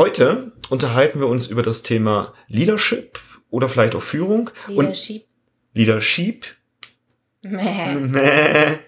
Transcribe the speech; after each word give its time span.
Heute 0.00 0.52
unterhalten 0.70 1.20
wir 1.20 1.26
uns 1.26 1.48
über 1.48 1.60
das 1.60 1.82
Thema 1.82 2.32
Leadership 2.48 3.20
oder 3.50 3.68
vielleicht 3.68 3.94
auch 3.94 4.02
Führung. 4.02 4.48
Leadership. 4.66 5.16
Und 5.16 5.28
Leadership. 5.74 6.46
Mäh. 7.42 7.96
Mäh. 7.96 8.78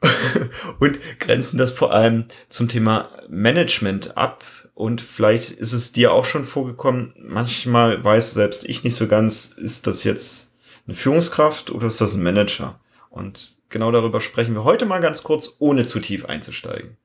und 0.80 0.98
grenzen 1.20 1.56
das 1.56 1.70
vor 1.70 1.92
allem 1.92 2.24
zum 2.48 2.66
Thema 2.66 3.10
Management 3.28 4.16
ab. 4.16 4.42
Und 4.74 5.00
vielleicht 5.00 5.52
ist 5.52 5.72
es 5.72 5.92
dir 5.92 6.12
auch 6.12 6.24
schon 6.24 6.44
vorgekommen, 6.44 7.14
manchmal 7.16 8.02
weiß 8.02 8.34
selbst 8.34 8.68
ich 8.68 8.82
nicht 8.82 8.96
so 8.96 9.06
ganz, 9.06 9.54
ist 9.56 9.86
das 9.86 10.02
jetzt 10.02 10.56
eine 10.88 10.96
Führungskraft 10.96 11.70
oder 11.70 11.86
ist 11.86 12.00
das 12.00 12.14
ein 12.14 12.24
Manager? 12.24 12.80
Und 13.08 13.54
genau 13.68 13.92
darüber 13.92 14.20
sprechen 14.20 14.54
wir 14.54 14.64
heute 14.64 14.84
mal 14.84 14.98
ganz 14.98 15.22
kurz, 15.22 15.54
ohne 15.60 15.86
zu 15.86 16.00
tief 16.00 16.24
einzusteigen. 16.24 16.96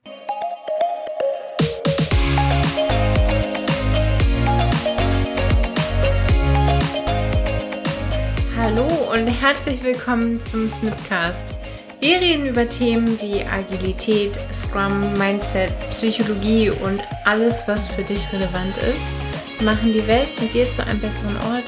Herzlich 9.46 9.84
willkommen 9.84 10.44
zum 10.44 10.68
Snipcast. 10.68 11.60
Wir 12.00 12.20
reden 12.20 12.48
über 12.48 12.68
Themen 12.68 13.22
wie 13.22 13.44
Agilität, 13.44 14.40
Scrum, 14.52 15.14
Mindset, 15.20 15.72
Psychologie 15.92 16.72
und 16.72 17.04
alles, 17.26 17.62
was 17.68 17.88
für 17.88 18.02
dich 18.02 18.26
relevant 18.34 18.76
ist. 18.80 19.62
Machen 19.64 19.94
die 19.94 20.08
Welt 20.08 20.30
mit 20.42 20.56
dir 20.56 20.68
zu 20.72 20.84
einem 20.84 21.00
besseren 21.00 21.38
Ort. 21.38 21.64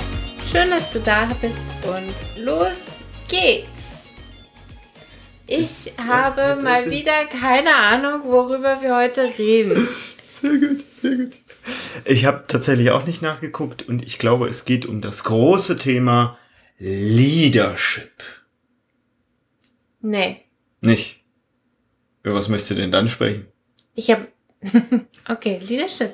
Schön, 0.52 0.72
dass 0.72 0.90
du 0.90 1.00
da 1.00 1.28
bist 1.40 1.60
und 1.84 2.44
los 2.44 2.86
geht's! 3.28 4.16
Ich 5.46 5.60
Ist- 5.60 6.04
habe 6.04 6.60
mal 6.64 6.90
wieder 6.90 7.26
keine 7.26 7.76
Ahnung, 7.76 8.22
worüber 8.24 8.82
wir 8.82 8.96
heute 8.96 9.30
reden. 9.38 9.88
Sehr 10.42 10.58
gut, 10.58 10.84
sehr 11.04 11.16
gut. 11.16 11.38
Ich 12.06 12.26
habe 12.26 12.44
tatsächlich 12.48 12.90
auch 12.90 13.06
nicht 13.06 13.22
nachgeguckt 13.22 13.88
und 13.88 14.04
ich 14.04 14.18
glaube, 14.18 14.48
es 14.48 14.66
geht 14.66 14.88
um 14.88 15.02
das 15.02 15.24
große 15.24 15.78
Thema 15.78 16.40
Leadership. 16.78 18.12
Nee, 20.02 20.46
Nicht? 20.82 21.24
Über 22.24 22.36
was 22.36 22.50
möchtest 22.50 22.72
du 22.72 22.76
denn 22.76 22.92
dann 22.92 23.08
sprechen? 23.10 23.48
ich 23.96 24.12
habe. 24.12 24.28
okay, 25.28 25.60
Leadership. 25.68 26.14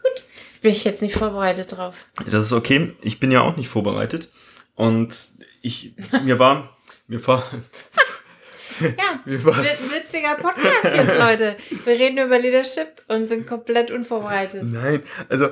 Gut. 0.00 0.24
Bin 0.62 0.70
ich 0.70 0.84
jetzt 0.84 1.02
nicht 1.02 1.16
vorbereitet 1.16 1.72
drauf. 1.72 2.06
Das 2.30 2.44
ist 2.44 2.52
okay. 2.52 2.92
Ich 3.02 3.18
bin 3.18 3.32
ja 3.32 3.40
auch 3.42 3.56
nicht 3.56 3.68
vorbereitet. 3.68 4.30
Und 4.74 5.14
ich, 5.62 5.94
mir 6.22 6.38
war, 6.38 6.76
mir 7.06 7.24
war, 7.26 7.50
Ja, 8.80 9.20
witziger 9.24 10.34
Podcast 10.34 10.84
jetzt, 10.84 11.18
Leute. 11.18 11.56
Wir 11.84 11.98
reden 11.98 12.18
über 12.18 12.38
Leadership 12.38 13.02
und 13.08 13.28
sind 13.28 13.46
komplett 13.46 13.90
unvorbereitet. 13.90 14.64
nein, 14.64 15.02
also, 15.28 15.48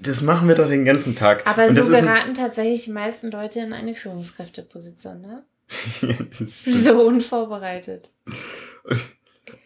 das 0.00 0.22
machen 0.22 0.48
wir 0.48 0.54
doch 0.54 0.68
den 0.68 0.84
ganzen 0.84 1.14
Tag. 1.16 1.46
Aber 1.46 1.66
und 1.66 1.76
so 1.76 1.90
geraten 1.90 2.34
tatsächlich 2.34 2.84
die 2.84 2.92
meisten 2.92 3.30
Leute 3.30 3.60
in 3.60 3.72
eine 3.72 3.94
Führungskräfteposition, 3.94 5.20
ne? 5.20 5.42
Ja, 6.00 6.14
So 6.30 7.06
unvorbereitet. 7.06 8.10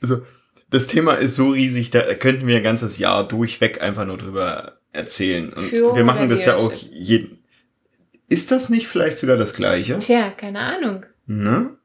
Also, 0.02 0.22
das 0.70 0.86
Thema 0.86 1.14
ist 1.14 1.36
so 1.36 1.50
riesig, 1.50 1.90
da 1.90 2.14
könnten 2.14 2.46
wir 2.46 2.56
ein 2.56 2.62
ganzes 2.62 2.98
Jahr 2.98 3.26
durchweg 3.26 3.80
einfach 3.80 4.04
nur 4.04 4.18
drüber 4.18 4.74
erzählen. 4.92 5.52
Und 5.52 5.68
Führung 5.68 5.96
wir 5.96 6.04
machen 6.04 6.28
das 6.28 6.44
ja 6.44 6.56
auch 6.56 6.72
jeden. 6.72 7.38
Ist 8.28 8.50
das 8.50 8.70
nicht 8.70 8.88
vielleicht 8.88 9.18
sogar 9.18 9.36
das 9.36 9.54
Gleiche? 9.54 9.98
Tja, 9.98 10.30
keine 10.30 10.60
Ahnung. 10.60 11.06
Ne? 11.26 11.76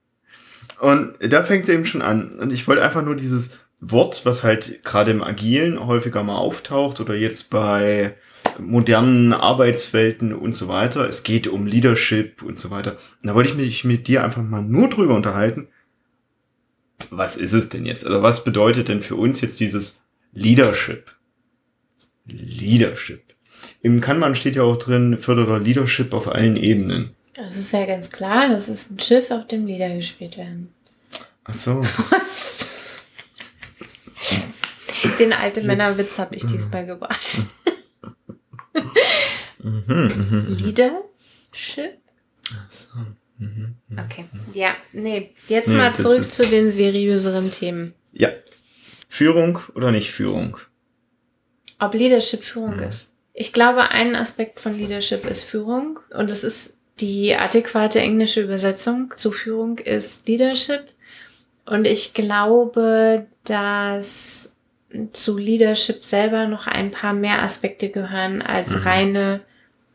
Und 0.79 1.17
da 1.21 1.43
fängt 1.43 1.63
es 1.63 1.69
eben 1.69 1.85
schon 1.85 2.01
an. 2.01 2.31
Und 2.31 2.51
ich 2.51 2.67
wollte 2.67 2.83
einfach 2.83 3.03
nur 3.03 3.15
dieses 3.15 3.51
Wort, 3.81 4.25
was 4.25 4.43
halt 4.43 4.83
gerade 4.83 5.11
im 5.11 5.23
Agilen 5.23 5.85
häufiger 5.85 6.23
mal 6.23 6.37
auftaucht 6.37 6.99
oder 6.99 7.15
jetzt 7.15 7.49
bei 7.49 8.15
modernen 8.59 9.31
Arbeitswelten 9.31 10.33
und 10.33 10.53
so 10.53 10.67
weiter. 10.67 11.07
Es 11.07 11.23
geht 11.23 11.47
um 11.47 11.65
Leadership 11.65 12.43
und 12.43 12.59
so 12.59 12.71
weiter. 12.71 12.91
Und 13.21 13.27
da 13.27 13.35
wollte 13.35 13.49
ich 13.49 13.55
mich 13.55 13.83
mit 13.85 14.07
dir 14.07 14.23
einfach 14.23 14.41
mal 14.41 14.61
nur 14.61 14.89
drüber 14.89 15.15
unterhalten. 15.15 15.69
Was 17.09 17.37
ist 17.37 17.53
es 17.53 17.69
denn 17.69 17.85
jetzt? 17.85 18.05
Also 18.05 18.21
was 18.21 18.43
bedeutet 18.43 18.89
denn 18.89 19.01
für 19.01 19.15
uns 19.15 19.39
jetzt 19.39 19.59
dieses 19.59 20.01
Leadership? 20.33 21.15
Leadership. 22.25 23.23
Im 23.81 24.01
Kanban 24.01 24.35
steht 24.35 24.57
ja 24.57 24.63
auch 24.63 24.77
drin, 24.77 25.17
fördere 25.19 25.59
Leadership 25.59 26.13
auf 26.13 26.27
allen 26.27 26.57
Ebenen. 26.57 27.15
Das 27.33 27.57
ist 27.57 27.71
ja 27.71 27.85
ganz 27.85 28.09
klar, 28.09 28.49
das 28.49 28.67
ist 28.67 28.91
ein 28.91 28.99
Schiff, 28.99 29.31
auf 29.31 29.47
dem 29.47 29.65
Lieder 29.65 29.95
gespielt 29.95 30.37
werden. 30.37 30.73
Ach 31.45 31.53
so. 31.53 31.83
Den 35.19 35.33
alte 35.33 35.61
Männerwitz 35.63 36.17
habe 36.19 36.35
ich 36.35 36.45
diesmal 36.45 36.85
gebracht. 36.85 37.41
Mhm, 39.61 39.83
mhm, 39.87 40.45
mhm. 40.47 40.57
Leadership? 40.57 41.97
So. 42.67 42.97
Mhm, 43.37 43.75
mhm. 43.87 43.99
Okay. 43.99 44.25
Ja, 44.53 44.75
nee. 44.93 45.31
Jetzt 45.47 45.67
Nee, 45.67 45.75
mal 45.75 45.93
zurück 45.93 46.25
zu 46.25 46.47
den 46.47 46.69
seriöseren 46.69 47.51
Themen. 47.51 47.93
Ja. 48.13 48.29
Führung 49.07 49.59
oder 49.75 49.91
nicht 49.91 50.11
Führung? 50.11 50.57
ob 51.81 51.93
Leadership 51.93 52.43
Führung 52.43 52.75
Mhm. 52.77 52.83
ist. 52.83 53.09
Ich 53.33 53.53
glaube, 53.53 53.89
ein 53.89 54.13
Aspekt 54.15 54.59
von 54.59 54.77
Leadership 54.77 55.25
ist 55.25 55.45
Führung 55.45 55.99
und 56.11 56.29
es 56.29 56.43
ist 56.43 56.75
die 56.99 57.33
adäquate 57.33 58.01
englische 58.01 58.41
Übersetzung 58.41 59.13
zu 59.15 59.31
Führung 59.31 59.77
ist 59.77 60.27
Leadership. 60.27 60.83
Und 61.65 61.87
ich 61.87 62.13
glaube, 62.13 63.27
dass 63.45 64.57
zu 65.13 65.37
Leadership 65.37 66.03
selber 66.03 66.47
noch 66.47 66.65
ein 66.67 66.91
paar 66.91 67.13
mehr 67.13 67.43
Aspekte 67.43 67.89
gehören 67.89 68.41
als 68.41 68.69
Mhm. 68.69 68.75
reine 68.77 69.39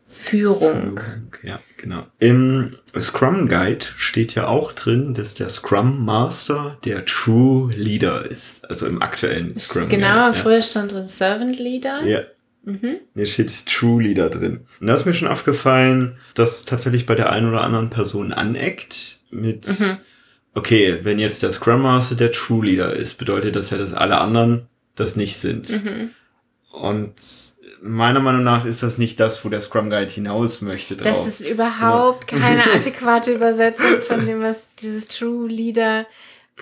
Führung. 0.05 0.99
Ja, 1.43 1.59
genau. 1.77 2.05
Im 2.19 2.75
Scrum 2.97 3.47
Guide 3.49 3.85
steht 3.97 4.35
ja 4.35 4.47
auch 4.47 4.71
drin, 4.71 5.13
dass 5.13 5.33
der 5.33 5.49
Scrum 5.49 6.05
Master 6.05 6.77
der 6.85 7.05
True 7.05 7.71
Leader 7.75 8.25
ist. 8.29 8.63
Also 8.69 8.85
im 8.85 9.01
aktuellen 9.01 9.55
Scrum 9.55 9.89
Genau, 9.89 10.25
Guide. 10.25 10.37
früher 10.37 10.61
stand 10.61 10.91
drin 10.93 11.09
Servant 11.09 11.57
Leader. 11.59 12.01
Ja. 12.03 12.19
ja. 12.19 12.23
Mhm. 12.63 12.97
Hier 13.15 13.25
steht 13.25 13.65
True 13.67 14.01
Leader 14.01 14.29
drin. 14.29 14.61
Und 14.79 14.87
da 14.87 14.95
ist 14.95 15.05
mir 15.05 15.13
schon 15.13 15.27
aufgefallen, 15.27 16.17
dass 16.35 16.65
tatsächlich 16.65 17.05
bei 17.05 17.15
der 17.15 17.31
einen 17.31 17.49
oder 17.49 17.61
anderen 17.61 17.89
Person 17.89 18.31
aneckt 18.31 19.19
mit, 19.31 19.67
Mhm. 19.67 19.97
okay, 20.53 20.99
wenn 21.03 21.19
jetzt 21.19 21.43
der 21.43 21.51
Scrum 21.51 21.81
Master 21.81 22.15
der 22.15 22.31
True 22.31 22.65
Leader 22.65 22.93
ist, 22.95 23.15
bedeutet 23.15 23.55
das 23.55 23.69
ja, 23.71 23.77
dass 23.77 23.93
alle 23.93 24.19
anderen 24.19 24.67
das 24.95 25.15
nicht 25.15 25.37
sind. 25.37 25.69
Mhm. 25.69 26.11
Und 26.71 27.13
meiner 27.81 28.19
Meinung 28.19 28.43
nach 28.43 28.65
ist 28.65 28.83
das 28.83 28.97
nicht 28.97 29.19
das, 29.19 29.45
wo 29.45 29.49
der 29.49 29.61
Scrum 29.61 29.89
Guide 29.89 30.11
hinaus 30.11 30.61
möchte 30.61 30.95
drauf. 30.95 31.07
Das 31.13 31.27
ist 31.27 31.39
überhaupt 31.47 32.27
keine 32.27 32.63
adäquate 32.73 33.33
Übersetzung 33.33 34.01
von 34.07 34.25
dem, 34.25 34.41
was 34.41 34.67
dieses 34.79 35.07
True 35.07 35.47
Leader 35.47 36.05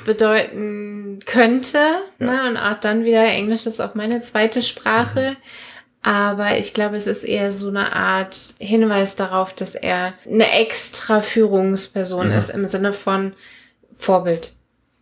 bedeuten 0.06 1.20
könnte. 1.26 1.78
Ja. 2.20 2.26
Ne? 2.26 2.50
Und 2.50 2.58
auch 2.58 2.76
dann 2.76 3.06
wieder 3.06 3.24
Englisch 3.26 3.66
ist 3.66 3.80
auch 3.82 3.96
meine 3.96 4.20
zweite 4.20 4.62
Sprache. 4.62 5.36
Aber 6.02 6.58
ich 6.58 6.74
glaube, 6.74 6.98
es 6.98 7.08
ist 7.08 7.24
eher 7.24 7.52
so 7.52 7.70
eine 7.70 7.94
Art 7.96 8.56
Hinweis 8.60 9.16
darauf, 9.16 9.54
dass 9.54 9.74
er 9.76 10.14
eine 10.26 10.52
extra 10.52 11.22
Führungsperson 11.22 12.28
Mhm. 12.30 12.34
ist 12.34 12.50
im 12.50 12.68
Sinne 12.68 12.92
von 12.92 13.34
Vorbild. 13.94 14.52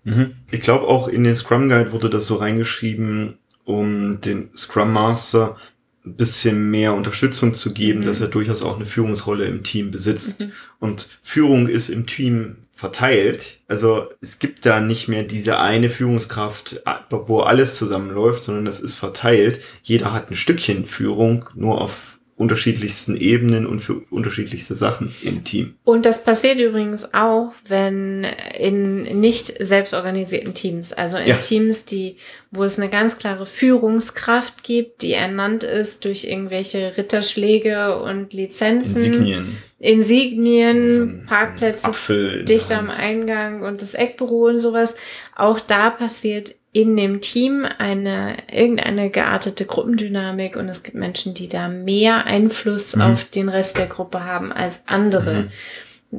Mhm. 0.03 0.33
Ich 0.51 0.61
glaube 0.61 0.87
auch 0.87 1.07
in 1.07 1.23
den 1.23 1.35
Scrum 1.35 1.69
Guide 1.69 1.91
wurde 1.91 2.09
das 2.09 2.27
so 2.27 2.35
reingeschrieben, 2.35 3.37
um 3.65 4.21
den 4.21 4.49
Scrum 4.55 4.91
Master 4.91 5.57
ein 6.03 6.15
bisschen 6.15 6.71
mehr 6.71 6.93
Unterstützung 6.93 7.53
zu 7.53 7.73
geben, 7.73 7.99
Mhm. 8.01 8.05
dass 8.05 8.21
er 8.21 8.27
durchaus 8.27 8.63
auch 8.63 8.75
eine 8.75 8.87
Führungsrolle 8.87 9.45
im 9.45 9.63
Team 9.63 9.91
besitzt. 9.91 10.41
Mhm. 10.41 10.51
Und 10.79 11.09
Führung 11.21 11.67
ist 11.67 11.89
im 11.89 12.07
Team 12.07 12.55
verteilt. 12.73 13.59
Also 13.67 14.07
es 14.21 14.39
gibt 14.39 14.65
da 14.65 14.81
nicht 14.81 15.07
mehr 15.07 15.21
diese 15.21 15.59
eine 15.59 15.91
Führungskraft, 15.91 16.81
wo 17.11 17.41
alles 17.41 17.77
zusammenläuft, 17.77 18.41
sondern 18.41 18.65
das 18.65 18.79
ist 18.79 18.95
verteilt. 18.95 19.61
Jeder 19.83 20.11
hat 20.11 20.31
ein 20.31 20.35
Stückchen 20.35 20.87
Führung, 20.87 21.45
nur 21.53 21.79
auf 21.79 22.10
unterschiedlichsten 22.41 23.15
Ebenen 23.15 23.65
und 23.67 23.79
für 23.79 24.01
unterschiedlichste 24.09 24.75
Sachen 24.75 25.13
im 25.21 25.43
Team. 25.43 25.75
Und 25.83 26.05
das 26.05 26.23
passiert 26.23 26.59
übrigens 26.59 27.13
auch, 27.13 27.53
wenn 27.67 28.25
in 28.57 29.19
nicht 29.19 29.53
selbstorganisierten 29.63 30.53
Teams, 30.53 30.91
also 30.91 31.17
in 31.17 31.27
Ja. 31.27 31.37
Teams, 31.37 31.85
die, 31.85 32.17
wo 32.49 32.63
es 32.63 32.79
eine 32.79 32.89
ganz 32.89 33.17
klare 33.17 33.45
Führungskraft 33.45 34.63
gibt, 34.63 35.03
die 35.03 35.13
ernannt 35.13 35.63
ist 35.63 36.03
durch 36.05 36.25
irgendwelche 36.25 36.97
Ritterschläge 36.97 37.97
und 38.01 38.33
Lizenzen, 38.33 39.03
Insignien. 39.05 39.57
Insignien, 39.79 40.89
So 40.89 41.01
ein- 41.03 41.19
so 41.21 41.27
Parkplätze 41.27 41.91
in 42.39 42.45
dicht 42.45 42.71
am. 42.71 42.89
Eingang 42.89 43.61
und 43.63 43.81
das 43.81 43.93
Eckbüro 43.93 44.47
und 44.47 44.59
sowas. 44.59 44.95
Auch 45.35 45.59
da 45.59 45.89
passiert 45.89 46.55
in 46.73 46.95
dem 46.95 47.19
Team 47.21 47.65
eine 47.77 48.37
irgendeine 48.51 49.09
geartete 49.09 49.65
Gruppendynamik 49.65 50.55
und 50.55 50.69
es 50.69 50.83
gibt 50.83 50.95
Menschen, 50.95 51.33
die 51.33 51.47
da 51.49 51.67
mehr 51.67 52.25
Einfluss 52.25 52.95
Mhm. 52.95 53.01
auf 53.01 53.25
den 53.25 53.49
Rest 53.49 53.77
der 53.77 53.87
Gruppe 53.87 54.23
haben 54.23 54.51
als 54.51 54.81
andere. 54.85 55.47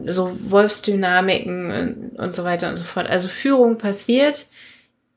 So 0.04 0.36
Wolfsdynamiken 0.48 1.70
und, 1.70 2.18
und 2.18 2.34
so 2.34 2.44
weiter 2.44 2.68
und 2.68 2.76
so 2.76 2.84
fort. 2.84 3.06
Also 3.08 3.28
Führung 3.28 3.78
passiert 3.78 4.46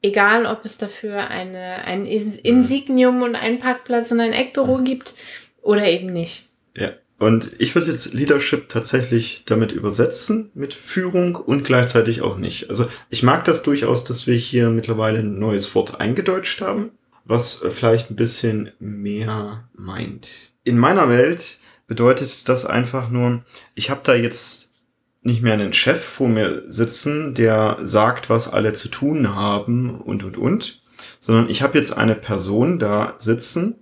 Egal, 0.01 0.45
ob 0.45 0.63
es 0.65 0.77
dafür 0.77 1.29
eine, 1.29 1.83
ein 1.85 2.05
Insignium 2.05 3.23
und 3.23 3.33
einen 3.33 3.57
Parkplatz 3.57 4.11
und 4.11 4.19
ein 4.19 4.33
Eckbüro 4.33 4.83
gibt 4.83 5.15
oder 5.63 5.87
eben 5.87 6.13
nicht. 6.13 6.49
Ja. 6.75 6.91
Und 7.17 7.51
ich 7.59 7.75
würde 7.75 7.91
jetzt 7.91 8.13
Leadership 8.13 8.67
tatsächlich 8.67 9.43
damit 9.45 9.71
übersetzen, 9.71 10.51
mit 10.53 10.73
Führung 10.73 11.35
und 11.35 11.63
gleichzeitig 11.63 12.21
auch 12.21 12.37
nicht. 12.37 12.69
Also 12.69 12.87
ich 13.09 13.23
mag 13.23 13.45
das 13.45 13.63
durchaus, 13.63 14.03
dass 14.03 14.27
wir 14.27 14.35
hier 14.35 14.69
mittlerweile 14.69 15.19
ein 15.19 15.39
neues 15.39 15.73
Wort 15.75 15.99
eingedeutscht 16.01 16.61
haben, 16.61 16.91
was 17.23 17.63
vielleicht 17.71 18.11
ein 18.11 18.17
bisschen 18.17 18.71
mehr 18.79 19.69
meint. 19.73 20.53
In 20.65 20.77
meiner 20.77 21.07
Welt 21.07 21.59
bedeutet 21.87 22.49
das 22.49 22.65
einfach 22.65 23.09
nur, 23.09 23.43
ich 23.75 23.89
habe 23.89 24.01
da 24.03 24.13
jetzt 24.13 24.73
nicht 25.21 25.41
mehr 25.41 25.53
einen 25.53 25.73
Chef 25.73 26.03
vor 26.03 26.27
mir 26.27 26.63
sitzen, 26.67 27.33
der 27.33 27.77
sagt, 27.81 28.29
was 28.29 28.51
alle 28.51 28.73
zu 28.73 28.89
tun 28.89 29.33
haben 29.33 30.01
und, 30.01 30.23
und, 30.23 30.37
und, 30.37 30.81
sondern 31.19 31.49
ich 31.49 31.61
habe 31.61 31.77
jetzt 31.77 31.95
eine 31.95 32.15
Person 32.15 32.77
da 32.77 33.15
sitzen, 33.17 33.75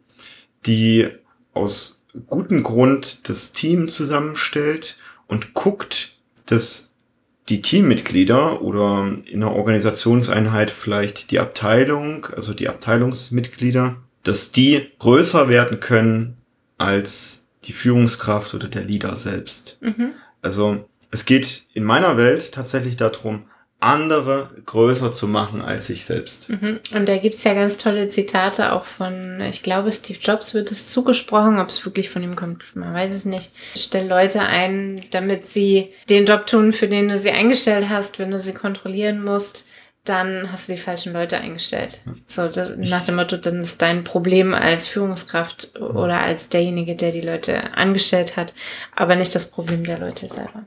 die 0.66 1.10
aus 1.54 1.93
gutem 2.28 2.64
Grund 2.64 3.28
das 3.30 3.54
Team 3.54 3.90
zusammenstellt 3.90 4.98
und 5.28 5.54
guckt, 5.54 6.16
dass 6.46 6.94
die 7.50 7.62
Teammitglieder 7.62 8.62
oder 8.62 9.16
in 9.26 9.44
einer 9.44 9.54
Organisationseinheit 9.54 10.72
vielleicht 10.72 11.32
die 11.32 11.40
Abteilung, 11.40 12.28
also 12.28 12.54
die 12.54 12.70
Abteilungsmitglieder, 12.70 13.98
dass 14.24 14.52
die 14.52 14.92
größer 15.00 15.50
werden 15.50 15.80
können 15.80 16.38
als 16.78 17.48
die 17.66 17.74
Führungskraft 17.74 18.54
oder 18.54 18.68
der 18.68 18.84
Leader 18.84 19.18
selbst. 19.18 19.78
Mhm. 19.82 20.12
Also 20.42 20.86
es 21.12 21.26
geht 21.26 21.68
in 21.74 21.84
meiner 21.84 22.18
Welt 22.18 22.54
tatsächlich 22.54 22.96
darum, 22.96 23.44
andere 23.84 24.50
größer 24.66 25.12
zu 25.12 25.28
machen 25.28 25.62
als 25.62 25.88
sich 25.88 26.06
selbst. 26.06 26.50
Mhm. 26.50 26.80
Und 26.96 27.08
da 27.08 27.18
gibt's 27.18 27.44
ja 27.44 27.54
ganz 27.54 27.78
tolle 27.78 28.08
Zitate 28.08 28.74
auch 28.74 28.86
von, 28.86 29.42
ich 29.42 29.64
glaube, 29.64 29.92
Steve 29.92 30.20
Jobs 30.22 30.54
wird 30.54 30.72
es 30.72 30.90
zugesprochen, 30.90 31.60
ob 31.60 31.70
es 31.70 31.86
wirklich 31.86 32.10
von 32.10 32.24
ihm 32.24 32.36
kommt, 32.36 32.64
man 32.76 32.94
weiß 32.94 33.14
es 33.14 33.26
nicht. 33.26 33.52
Stell 33.76 34.08
Leute 34.08 34.42
ein, 34.42 35.04
damit 35.12 35.48
sie 35.48 35.90
den 36.10 36.26
Job 36.26 36.48
tun, 36.48 36.74
für 36.74 36.88
den 36.88 37.10
du 37.10 37.18
sie 37.18 37.32
eingestellt 37.32 37.90
hast, 37.90 38.20
wenn 38.20 38.32
du 38.32 38.40
sie 38.40 38.54
kontrollieren 38.54 39.24
musst 39.24 39.68
dann 40.04 40.52
hast 40.52 40.68
du 40.68 40.74
die 40.74 40.80
falschen 40.80 41.14
Leute 41.14 41.38
eingestellt. 41.38 42.02
So, 42.26 42.50
das, 42.50 42.74
nach 42.76 43.06
dem 43.06 43.16
Motto, 43.16 43.38
dann 43.38 43.62
ist 43.62 43.82
dein 43.82 44.04
Problem 44.04 44.54
als 44.54 44.88
Führungskraft 44.88 45.80
oder 45.80 46.20
als 46.20 46.50
derjenige, 46.50 46.96
der 46.96 47.12
die 47.12 47.22
Leute 47.22 47.74
angestellt 47.74 48.36
hat, 48.36 48.54
aber 48.96 49.16
nicht 49.16 49.34
das 49.34 49.50
Problem 49.50 49.86
der 49.86 50.00
Leute 50.00 50.28
selber. 50.28 50.66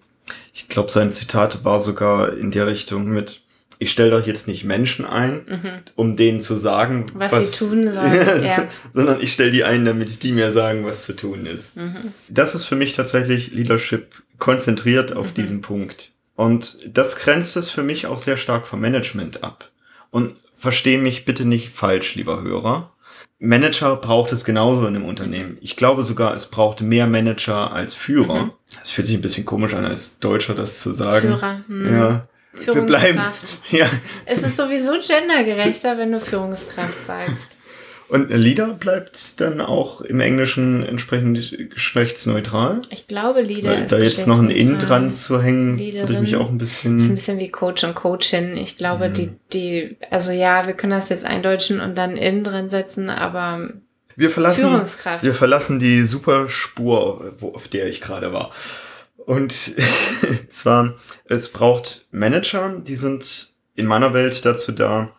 Ich 0.56 0.69
glaube, 0.69 0.91
sein 0.91 1.11
Zitat 1.11 1.64
war 1.64 1.81
sogar 1.81 2.32
in 2.32 2.50
der 2.50 2.67
Richtung 2.67 3.11
mit, 3.11 3.43
ich 3.79 3.91
stelle 3.91 4.11
doch 4.12 4.26
jetzt 4.26 4.49
nicht 4.49 4.64
Menschen 4.64 5.05
ein, 5.05 5.44
mhm. 5.47 5.70
um 5.97 6.17
denen 6.17 6.41
zu 6.41 6.55
sagen, 6.55 7.05
was, 7.12 7.32
was 7.32 7.53
sie 7.53 7.58
tun 7.58 7.91
sollen, 7.93 8.43
ja. 8.43 8.67
sondern 8.91 9.20
ich 9.20 9.35
stelle 9.35 9.50
die 9.50 9.64
ein, 9.64 9.85
damit 9.85 10.23
die 10.23 10.32
mir 10.32 10.53
sagen, 10.53 10.87
was 10.87 11.05
zu 11.05 11.14
tun 11.14 11.44
ist. 11.44 11.76
Mhm. 11.76 12.14
Das 12.31 12.55
ist 12.55 12.64
für 12.64 12.75
mich 12.75 12.94
tatsächlich 12.94 13.53
Leadership 13.53 14.23
konzentriert 14.38 15.14
auf 15.14 15.29
mhm. 15.29 15.35
diesen 15.35 15.61
Punkt. 15.61 16.12
Und 16.37 16.79
das 16.88 17.17
grenzt 17.17 17.58
es 17.58 17.69
für 17.69 17.82
mich 17.82 18.06
auch 18.06 18.19
sehr 18.19 18.38
stark 18.38 18.67
vom 18.67 18.81
Management 18.81 19.44
ab. 19.44 19.70
Und 20.11 20.37
verstehe 20.56 20.99
mich 20.99 21.26
bitte 21.26 21.44
nicht 21.44 21.69
falsch, 21.69 22.14
lieber 22.14 22.43
Hörer. 22.43 22.95
Manager 23.38 23.97
braucht 23.97 24.33
es 24.33 24.44
genauso 24.44 24.87
in 24.87 24.97
einem 24.97 25.05
Unternehmen. 25.05 25.59
Ich 25.61 25.77
glaube 25.77 26.03
sogar, 26.03 26.35
es 26.35 26.47
braucht 26.47 26.81
mehr 26.81 27.06
Manager 27.06 27.73
als 27.73 27.94
Führer. 27.94 28.47
Mhm. 28.47 28.53
Das 28.79 28.91
fühlt 28.91 29.06
sich 29.06 29.17
ein 29.17 29.23
bisschen 29.23 29.44
komisch 29.44 29.75
an, 29.75 29.85
als 29.85 30.19
Deutscher 30.19 30.55
das 30.55 30.81
zu 30.81 30.94
sagen. 30.94 31.29
Führer. 31.29 31.61
Hm. 31.67 31.97
Ja. 31.97 32.29
Wir 32.65 32.83
bleiben. 32.83 33.21
Ja. 33.71 33.91
Es 34.25 34.43
ist 34.43 34.56
sowieso 34.56 34.93
gendergerechter, 34.93 35.99
wenn 35.99 36.12
du 36.12 36.21
Führungskraft 36.21 37.05
sagst. 37.06 37.59
Und 38.08 38.31
Leader 38.31 38.75
bleibt 38.75 39.41
dann 39.41 39.61
auch 39.61 40.00
im 40.00 40.20
Englischen 40.20 40.85
entsprechend 40.85 41.70
geschlechtsneutral. 41.70 42.82
Ich 42.91 43.08
glaube, 43.08 43.41
Leader 43.41 43.70
Weil 43.70 43.82
ist 43.82 43.93
Da 43.93 43.99
jetzt 43.99 44.26
noch 44.29 44.38
ein 44.38 44.50
In 44.50 44.79
dran 44.79 45.11
zu 45.11 45.43
hängen, 45.43 45.79
würde 45.79 46.12
ich 46.12 46.20
mich 46.20 46.37
auch 46.37 46.49
ein 46.49 46.58
bisschen. 46.58 46.99
Ist 46.99 47.06
ein 47.06 47.17
bisschen 47.17 47.41
wie 47.41 47.50
Coach 47.50 47.82
und 47.82 47.94
Coachin. 47.94 48.56
Ich 48.56 48.76
glaube, 48.76 49.08
mhm. 49.08 49.12
die, 49.14 49.31
die, 49.53 49.97
also 50.11 50.31
ja, 50.31 50.67
wir 50.67 50.75
können 50.75 50.93
das 50.93 51.08
jetzt 51.08 51.25
eindeutschen 51.25 51.81
und 51.81 51.99
dann 51.99 52.17
In 52.17 52.44
dran 52.44 52.70
setzen, 52.70 53.11
aber 53.11 53.70
wir 54.17 54.31
verlassen, 54.31 54.69
Führungskraft. 54.69 55.25
Wir 55.25 55.32
verlassen 55.32 55.79
die 55.79 56.03
Superspur, 56.03 57.35
wo, 57.38 57.49
auf 57.55 57.69
der 57.69 57.88
ich 57.88 58.00
gerade 58.00 58.32
war. 58.32 58.50
Und 59.17 59.53
zwar, 60.49 60.94
es 61.26 61.49
braucht 61.50 62.06
Manager, 62.12 62.79
die 62.79 62.97
sind 62.97 63.53
in 63.75 63.87
meiner 63.87 64.14
Welt 64.14 64.44
dazu 64.44 64.73
da, 64.73 65.11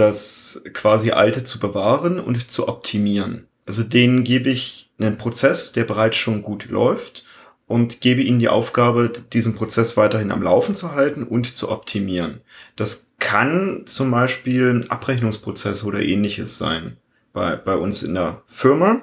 das 0.00 0.62
quasi 0.72 1.12
Alte 1.12 1.44
zu 1.44 1.58
bewahren 1.60 2.18
und 2.18 2.50
zu 2.50 2.68
optimieren. 2.68 3.46
Also 3.66 3.82
denen 3.82 4.24
gebe 4.24 4.50
ich 4.50 4.90
einen 4.98 5.18
Prozess, 5.18 5.72
der 5.72 5.84
bereits 5.84 6.16
schon 6.16 6.42
gut 6.42 6.68
läuft 6.70 7.24
und 7.66 8.00
gebe 8.00 8.22
ihnen 8.22 8.40
die 8.40 8.48
Aufgabe, 8.48 9.12
diesen 9.32 9.54
Prozess 9.54 9.96
weiterhin 9.96 10.32
am 10.32 10.42
Laufen 10.42 10.74
zu 10.74 10.92
halten 10.92 11.22
und 11.22 11.54
zu 11.54 11.70
optimieren. 11.70 12.40
Das 12.74 13.12
kann 13.20 13.82
zum 13.86 14.10
Beispiel 14.10 14.84
Abrechnungsprozesse 14.88 15.86
oder 15.86 16.00
ähnliches 16.00 16.58
sein 16.58 16.96
bei, 17.32 17.54
bei 17.54 17.76
uns 17.76 18.02
in 18.02 18.14
der 18.14 18.42
Firma 18.46 19.02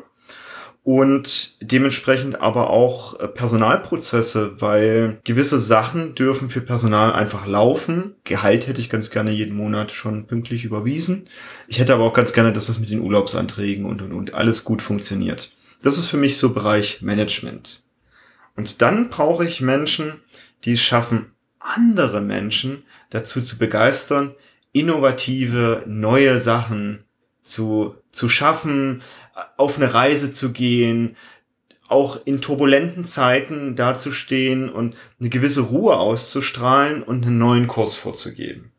und 0.87 1.57
dementsprechend 1.61 2.39
aber 2.39 2.69
auch 2.69 3.19
äh, 3.19 3.27
Personalprozesse, 3.27 4.61
weil 4.61 5.19
gewisse 5.25 5.59
Sachen 5.59 6.15
dürfen 6.15 6.49
für 6.49 6.61
Personal 6.61 7.11
einfach 7.11 7.45
laufen. 7.45 8.15
Gehalt 8.23 8.67
hätte 8.67 8.79
ich 8.79 8.89
ganz 8.89 9.09
gerne 9.09 9.31
jeden 9.31 9.53
Monat 9.53 9.91
schon 9.91 10.27
pünktlich 10.27 10.63
überwiesen. 10.63 11.27
Ich 11.67 11.79
hätte 11.79 11.93
aber 11.93 12.05
auch 12.05 12.13
ganz 12.13 12.31
gerne, 12.31 12.53
dass 12.53 12.67
das 12.67 12.79
mit 12.79 12.89
den 12.89 13.01
Urlaubsanträgen 13.01 13.83
und 13.83 14.01
und 14.01 14.13
und 14.13 14.33
alles 14.33 14.63
gut 14.63 14.81
funktioniert. 14.81 15.51
Das 15.83 15.97
ist 15.97 16.07
für 16.07 16.15
mich 16.15 16.37
so 16.37 16.53
Bereich 16.53 17.01
Management. 17.01 17.83
Und 18.55 18.81
dann 18.81 19.09
brauche 19.09 19.45
ich 19.45 19.59
Menschen, 19.59 20.21
die 20.63 20.71
es 20.71 20.81
schaffen, 20.81 21.33
andere 21.59 22.21
Menschen 22.21 22.83
dazu 23.09 23.41
zu 23.41 23.57
begeistern, 23.57 24.35
innovative, 24.71 25.83
neue 25.85 26.39
Sachen 26.39 27.03
zu, 27.47 27.95
zu 28.11 28.29
schaffen, 28.29 29.01
auf 29.57 29.77
eine 29.77 29.93
Reise 29.93 30.31
zu 30.31 30.51
gehen, 30.51 31.15
auch 31.87 32.19
in 32.25 32.41
turbulenten 32.41 33.05
Zeiten 33.05 33.75
dazustehen 33.75 34.69
und 34.69 34.95
eine 35.19 35.29
gewisse 35.29 35.61
Ruhe 35.61 35.97
auszustrahlen 35.97 37.03
und 37.03 37.25
einen 37.25 37.37
neuen 37.37 37.67
Kurs 37.67 37.95
vorzugeben. 37.95 38.71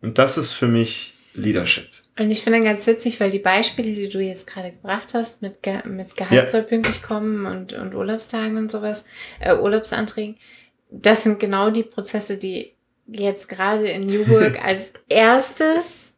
Und 0.00 0.18
das 0.18 0.38
ist 0.38 0.52
für 0.52 0.68
mich 0.68 1.14
Leadership. 1.34 1.88
Und 2.18 2.30
ich 2.30 2.42
finde 2.42 2.62
ganz 2.62 2.86
witzig, 2.86 3.20
weil 3.20 3.30
die 3.30 3.38
Beispiele, 3.38 3.92
die 3.92 4.08
du 4.08 4.20
jetzt 4.20 4.46
gerade 4.46 4.72
gebracht 4.72 5.12
hast, 5.12 5.42
mit, 5.42 5.62
Ge 5.62 5.86
mit 5.86 6.16
Gehalt 6.16 6.32
ja. 6.32 6.50
soll 6.50 6.62
pünktlich 6.62 7.02
kommen 7.02 7.44
und, 7.44 7.74
und 7.74 7.94
Urlaubstagen 7.94 8.56
und 8.56 8.70
sowas, 8.70 9.04
äh, 9.38 9.54
Urlaubsanträgen, 9.54 10.36
das 10.90 11.24
sind 11.24 11.38
genau 11.40 11.70
die 11.70 11.82
Prozesse, 11.82 12.38
die 12.38 12.72
jetzt 13.06 13.48
gerade 13.48 13.88
in 13.88 14.06
New 14.06 14.26
Work 14.28 14.58
als 14.64 14.94
erstes 15.08 16.15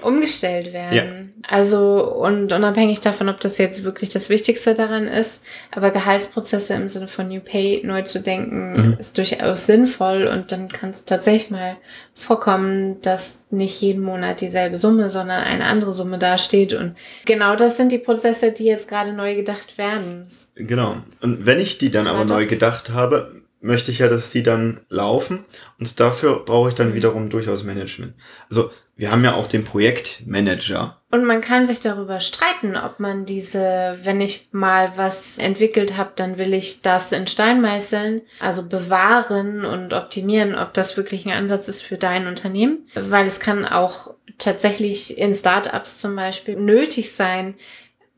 umgestellt 0.00 0.72
werden. 0.72 0.94
Ja. 0.94 1.48
Also 1.48 2.04
und 2.04 2.52
unabhängig 2.52 3.00
davon, 3.00 3.28
ob 3.28 3.40
das 3.40 3.58
jetzt 3.58 3.84
wirklich 3.84 4.10
das 4.10 4.30
Wichtigste 4.30 4.74
daran 4.74 5.06
ist, 5.06 5.44
aber 5.70 5.90
Gehaltsprozesse 5.90 6.74
im 6.74 6.88
Sinne 6.88 7.08
von 7.08 7.28
New 7.28 7.40
Pay 7.40 7.82
neu 7.84 8.02
zu 8.02 8.20
denken, 8.20 8.72
mhm. 8.72 8.96
ist 8.98 9.18
durchaus 9.18 9.66
sinnvoll 9.66 10.26
und 10.26 10.50
dann 10.50 10.68
kann 10.68 10.90
es 10.90 11.04
tatsächlich 11.04 11.50
mal 11.50 11.76
vorkommen, 12.14 13.00
dass 13.02 13.44
nicht 13.50 13.80
jeden 13.80 14.02
Monat 14.02 14.40
dieselbe 14.40 14.76
Summe, 14.76 15.10
sondern 15.10 15.42
eine 15.42 15.64
andere 15.64 15.92
Summe 15.92 16.18
dasteht 16.18 16.74
und 16.74 16.96
genau 17.26 17.56
das 17.56 17.76
sind 17.76 17.92
die 17.92 17.98
Prozesse, 17.98 18.52
die 18.52 18.64
jetzt 18.64 18.88
gerade 18.88 19.12
neu 19.12 19.34
gedacht 19.34 19.78
werden. 19.78 20.26
Genau. 20.54 20.96
Und 21.20 21.44
wenn 21.44 21.60
ich 21.60 21.78
die 21.78 21.90
dann 21.90 22.06
aber 22.06 22.24
neu 22.24 22.46
gedacht 22.46 22.90
habe, 22.90 23.41
möchte 23.62 23.90
ich 23.90 24.00
ja, 24.00 24.08
dass 24.08 24.30
die 24.30 24.42
dann 24.42 24.80
laufen 24.88 25.44
und 25.78 25.98
dafür 25.98 26.44
brauche 26.44 26.68
ich 26.68 26.74
dann 26.74 26.90
mhm. 26.90 26.94
wiederum 26.94 27.30
durchaus 27.30 27.64
Management. 27.64 28.14
Also 28.50 28.70
wir 28.96 29.10
haben 29.10 29.24
ja 29.24 29.34
auch 29.34 29.46
den 29.46 29.64
Projektmanager. 29.64 31.00
Und 31.10 31.24
man 31.24 31.40
kann 31.40 31.66
sich 31.66 31.80
darüber 31.80 32.20
streiten, 32.20 32.76
ob 32.76 33.00
man 33.00 33.24
diese, 33.24 33.98
wenn 34.02 34.20
ich 34.20 34.48
mal 34.52 34.92
was 34.96 35.38
entwickelt 35.38 35.96
habe, 35.96 36.12
dann 36.16 36.38
will 36.38 36.54
ich 36.54 36.82
das 36.82 37.12
in 37.12 37.26
Stein 37.26 37.60
meißeln, 37.60 38.22
also 38.40 38.66
bewahren 38.66 39.64
und 39.64 39.94
optimieren, 39.94 40.54
ob 40.54 40.74
das 40.74 40.96
wirklich 40.96 41.26
ein 41.26 41.32
Ansatz 41.32 41.68
ist 41.68 41.82
für 41.82 41.96
dein 41.96 42.26
Unternehmen. 42.26 42.86
Weil 42.94 43.26
es 43.26 43.40
kann 43.40 43.64
auch 43.64 44.14
tatsächlich 44.38 45.18
in 45.18 45.34
Startups 45.34 45.98
zum 45.98 46.16
Beispiel 46.16 46.56
nötig 46.56 47.12
sein, 47.12 47.54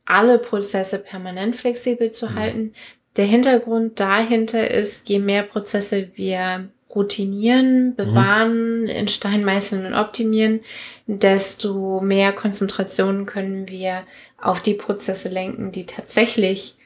alle 0.07 0.39
Prozesse 0.39 0.99
permanent 0.99 1.57
flexibel 1.57 2.13
zu 2.13 2.31
mhm. 2.31 2.35
halten. 2.35 2.73
Der 3.17 3.27
Hintergrund 3.27 4.01
dahinter 4.01 4.71
ist, 4.71 5.09
je 5.09 5.19
mehr 5.19 5.45
Prozesse 5.45 6.11
wir 6.15 6.69
routinieren, 6.95 7.95
bewahren, 7.97 8.83
mhm. 8.83 8.87
in 8.87 9.09
Stein 9.09 9.45
meißeln 9.45 9.87
und 9.87 9.95
optimieren, 9.95 10.61
desto 11.07 12.01
mehr 12.01 12.33
Konzentration 12.33 13.27
können 13.27 13.69
wir 13.69 14.05
auf 14.41 14.61
die 14.61 14.75
Prozesse 14.75 15.29
lenken, 15.29 15.73
die 15.73 15.87
tatsächlich 15.87 16.77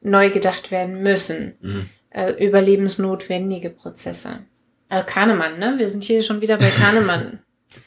neu 0.00 0.30
gedacht 0.30 0.70
werden 0.70 1.02
müssen. 1.02 1.54
Mhm. 1.60 1.88
Äh, 2.10 2.44
überlebensnotwendige 2.44 3.70
Prozesse. 3.70 4.40
Äh, 4.88 5.04
Kahnemann, 5.04 5.58
ne? 5.58 5.74
Wir 5.76 5.88
sind 5.88 6.04
hier 6.04 6.22
schon 6.22 6.40
wieder 6.40 6.56
bei 6.56 6.70
Kahnemann. 6.70 7.40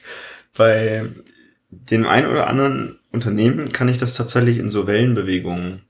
bei 0.57 1.05
dem 1.69 2.05
einen 2.05 2.27
oder 2.27 2.48
anderen 2.48 3.00
Unternehmen 3.12 3.71
kann 3.71 3.88
ich 3.88 3.98
das 3.98 4.13
tatsächlich 4.13 4.57
in 4.57 4.69
so 4.69 4.88
Wellenbewegungen 4.88 5.83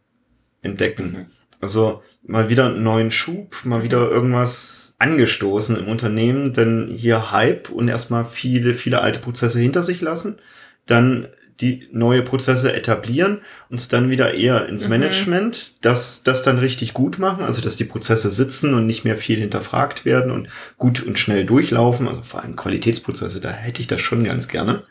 entdecken. 0.62 1.12
Mhm. 1.12 1.41
Also 1.62 2.01
mal 2.24 2.50
wieder 2.50 2.68
einen 2.68 2.84
neuen 2.84 3.12
Schub, 3.12 3.56
mal 3.63 3.80
mhm. 3.80 3.84
wieder 3.84 4.10
irgendwas 4.10 4.96
angestoßen 5.00 5.77
im 5.77 5.88
Unternehmen, 5.88 6.53
denn 6.53 6.89
hier 6.96 7.32
Hype 7.32 7.70
und 7.70 7.88
erstmal 7.88 8.25
viele, 8.25 8.75
viele 8.75 9.01
alte 9.01 9.20
Prozesse 9.20 9.60
hinter 9.60 9.84
sich 9.84 10.01
lassen, 10.01 10.38
dann 10.86 11.27
die 11.62 11.88
neue 11.91 12.24
Prozesse 12.24 12.74
etablieren 12.74 13.41
und 13.70 13.94
dann 13.94 14.10
wieder 14.10 14.34
eher 14.34 14.68
ins 14.68 14.86
mhm. 14.86 14.89
Management, 14.91 15.86
dass 15.86 16.24
das 16.24 16.44
dann 16.44 16.58
richtig 16.58 16.94
gut 16.94 17.20
machen, 17.20 17.44
also 17.44 17.62
dass 17.62 17.77
die 17.77 17.86
Prozesse 17.86 18.30
sitzen 18.30 18.74
und 18.74 18.88
nicht 18.88 19.03
mehr 19.03 19.18
viel 19.18 19.39
hinterfragt 19.39 20.03
werden 20.03 20.32
und 20.32 20.50
gut 20.77 21.03
und 21.03 21.20
schnell 21.20 21.46
durchlaufen, 21.46 22.08
also 22.08 22.24
vor 22.24 22.41
allem 22.41 22.56
Qualitätsprozesse, 22.56 23.39
da 23.39 23.51
hätte 23.51 23.82
ich 23.82 23.88
das 23.88 24.01
schon 24.01 24.24
ganz 24.24 24.48
gerne. 24.48 24.84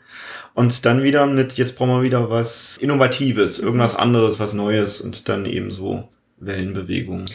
Und 0.53 0.85
dann 0.85 1.03
wieder 1.03 1.25
mit, 1.27 1.53
jetzt 1.53 1.77
brauchen 1.77 1.91
wir 1.91 2.03
wieder 2.03 2.29
was 2.29 2.77
Innovatives, 2.77 3.59
irgendwas 3.59 3.95
anderes, 3.95 4.39
was 4.39 4.53
Neues 4.53 4.99
und 5.01 5.29
dann 5.29 5.45
eben 5.45 5.71
so 5.71 6.09
Wellenbewegungen. 6.41 7.25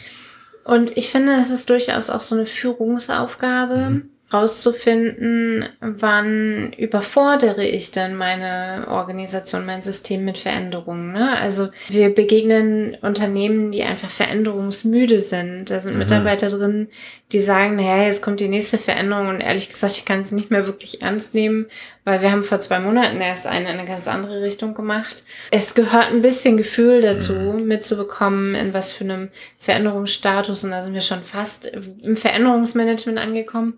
Und 0.63 0.95
ich 0.97 1.09
finde, 1.09 1.37
das 1.37 1.49
ist 1.49 1.69
durchaus 1.69 2.09
auch 2.09 2.19
so 2.19 2.35
eine 2.35 2.45
Führungsaufgabe. 2.45 3.77
Mhm 3.77 4.09
rauszufinden, 4.33 5.69
wann 5.79 6.73
überfordere 6.73 7.65
ich 7.65 7.91
denn 7.91 8.15
meine 8.15 8.85
Organisation, 8.89 9.65
mein 9.65 9.81
System 9.81 10.25
mit 10.25 10.37
Veränderungen. 10.37 11.13
Ne? 11.13 11.37
Also 11.39 11.69
wir 11.87 12.13
begegnen 12.13 12.95
Unternehmen, 13.01 13.71
die 13.71 13.83
einfach 13.83 14.09
veränderungsmüde 14.09 15.21
sind. 15.21 15.69
Da 15.69 15.79
sind 15.79 15.93
mhm. 15.93 15.99
Mitarbeiter 15.99 16.49
drin, 16.49 16.89
die 17.31 17.39
sagen, 17.39 17.77
naja, 17.77 18.03
jetzt 18.03 18.21
kommt 18.21 18.41
die 18.41 18.49
nächste 18.49 18.77
Veränderung 18.77 19.29
und 19.29 19.39
ehrlich 19.39 19.69
gesagt, 19.69 19.95
ich 19.95 20.05
kann 20.05 20.21
es 20.21 20.33
nicht 20.33 20.51
mehr 20.51 20.65
wirklich 20.65 21.01
ernst 21.01 21.33
nehmen, 21.33 21.67
weil 22.07 22.21
wir 22.21 22.31
haben 22.31 22.43
vor 22.43 22.59
zwei 22.59 22.79
Monaten 22.79 23.19
erst 23.19 23.47
eine 23.47 23.69
in 23.69 23.79
eine 23.79 23.85
ganz 23.85 24.07
andere 24.07 24.41
Richtung 24.41 24.73
gemacht. 24.73 25.23
Es 25.51 25.75
gehört 25.75 26.07
ein 26.07 26.21
bisschen 26.21 26.55
Gefühl 26.55 27.01
dazu, 27.01 27.33
mhm. 27.33 27.67
mitzubekommen, 27.67 28.55
in 28.55 28.73
was 28.73 28.93
für 28.93 29.03
einem 29.03 29.27
Veränderungsstatus, 29.59 30.63
und 30.63 30.71
da 30.71 30.81
sind 30.81 30.93
wir 30.93 31.01
schon 31.01 31.21
fast 31.21 31.65
im 31.67 32.15
Veränderungsmanagement 32.15 33.19
angekommen 33.19 33.77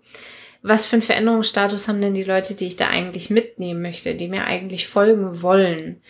was 0.62 0.84
für 0.84 0.96
einen 0.96 1.02
Veränderungsstatus 1.02 1.88
haben 1.88 2.02
denn 2.02 2.12
die 2.12 2.22
Leute, 2.22 2.54
die 2.54 2.66
ich 2.66 2.76
da 2.76 2.88
eigentlich 2.88 3.30
mitnehmen 3.30 3.80
möchte, 3.80 4.14
die 4.14 4.28
mir 4.28 4.44
eigentlich 4.44 4.88
folgen 4.88 5.40
wollen? 5.40 6.02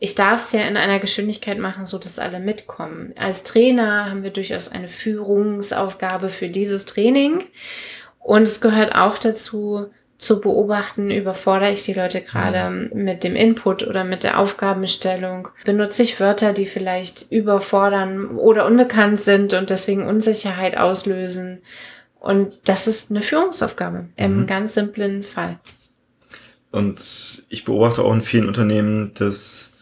Ich 0.00 0.16
darf 0.16 0.40
es 0.40 0.50
ja 0.50 0.62
in 0.62 0.76
einer 0.76 0.98
Geschwindigkeit 0.98 1.60
machen, 1.60 1.86
so 1.86 1.98
dass 1.98 2.18
alle 2.18 2.40
mitkommen. 2.40 3.14
Als 3.16 3.44
Trainer 3.44 4.10
haben 4.10 4.24
wir 4.24 4.30
durchaus 4.30 4.72
eine 4.72 4.88
Führungsaufgabe 4.88 6.28
für 6.28 6.48
dieses 6.48 6.86
Training. 6.86 7.44
Und 8.18 8.42
es 8.42 8.60
gehört 8.60 8.96
auch 8.96 9.16
dazu, 9.16 9.86
zu 10.24 10.40
beobachten, 10.40 11.10
überfordere 11.10 11.72
ich 11.72 11.82
die 11.82 11.92
Leute 11.92 12.22
gerade 12.22 12.70
mhm. 12.70 13.04
mit 13.04 13.24
dem 13.24 13.36
Input 13.36 13.86
oder 13.86 14.04
mit 14.04 14.24
der 14.24 14.38
Aufgabenstellung? 14.38 15.48
Benutze 15.64 16.02
ich 16.02 16.18
Wörter, 16.18 16.52
die 16.52 16.66
vielleicht 16.66 17.30
überfordern 17.30 18.36
oder 18.36 18.66
unbekannt 18.66 19.20
sind 19.20 19.52
und 19.52 19.70
deswegen 19.70 20.06
Unsicherheit 20.06 20.76
auslösen? 20.76 21.60
Und 22.18 22.58
das 22.64 22.88
ist 22.88 23.10
eine 23.10 23.20
Führungsaufgabe 23.20 24.06
im 24.16 24.40
mhm. 24.40 24.46
ganz 24.46 24.74
simplen 24.74 25.22
Fall. 25.22 25.58
Und 26.70 27.44
ich 27.50 27.64
beobachte 27.64 28.02
auch 28.02 28.14
in 28.14 28.22
vielen 28.22 28.48
Unternehmen, 28.48 29.12
dass 29.14 29.74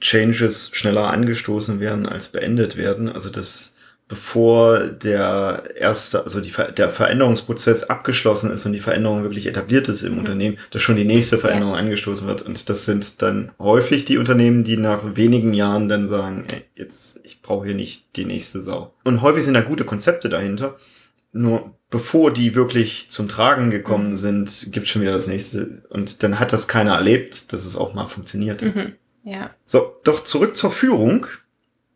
Changes 0.00 0.70
schneller 0.72 1.08
angestoßen 1.08 1.80
werden 1.80 2.06
als 2.06 2.28
beendet 2.28 2.76
werden. 2.76 3.08
Also 3.08 3.30
dass 3.30 3.75
bevor 4.08 4.86
der 4.86 5.64
erste, 5.76 6.22
also 6.22 6.40
die, 6.40 6.52
der 6.76 6.90
Veränderungsprozess 6.90 7.84
abgeschlossen 7.84 8.52
ist 8.52 8.64
und 8.64 8.72
die 8.72 8.78
Veränderung 8.78 9.22
wirklich 9.22 9.46
etabliert 9.46 9.88
ist 9.88 10.02
im 10.02 10.12
mhm. 10.12 10.18
Unternehmen, 10.20 10.58
dass 10.70 10.82
schon 10.82 10.96
die 10.96 11.04
nächste 11.04 11.38
Veränderung 11.38 11.74
ja. 11.74 11.80
angestoßen 11.80 12.26
wird. 12.26 12.42
Und 12.42 12.68
das 12.68 12.84
sind 12.84 13.20
dann 13.22 13.50
häufig 13.58 14.04
die 14.04 14.18
Unternehmen, 14.18 14.62
die 14.62 14.76
nach 14.76 15.16
wenigen 15.16 15.54
Jahren 15.54 15.88
dann 15.88 16.06
sagen, 16.06 16.44
ey, 16.52 16.62
jetzt, 16.76 17.20
ich 17.24 17.42
brauche 17.42 17.66
hier 17.66 17.74
nicht 17.74 18.16
die 18.16 18.24
nächste 18.24 18.62
Sau. 18.62 18.94
Und 19.02 19.22
häufig 19.22 19.44
sind 19.44 19.54
da 19.54 19.60
gute 19.60 19.84
Konzepte 19.84 20.28
dahinter. 20.28 20.76
Nur 21.32 21.74
bevor 21.90 22.32
die 22.32 22.54
wirklich 22.54 23.10
zum 23.10 23.28
Tragen 23.28 23.70
gekommen 23.70 24.10
mhm. 24.10 24.16
sind, 24.16 24.68
gibt 24.70 24.86
schon 24.86 25.02
wieder 25.02 25.12
das 25.12 25.26
nächste. 25.26 25.82
Und 25.90 26.22
dann 26.22 26.38
hat 26.38 26.52
das 26.52 26.68
keiner 26.68 26.94
erlebt, 26.94 27.52
dass 27.52 27.64
es 27.64 27.76
auch 27.76 27.92
mal 27.92 28.06
funktioniert 28.06 28.62
hat. 28.62 28.76
Mhm. 28.76 28.92
Ja. 29.24 29.50
So, 29.64 29.96
doch 30.04 30.22
zurück 30.22 30.54
zur 30.54 30.70
Führung. 30.70 31.26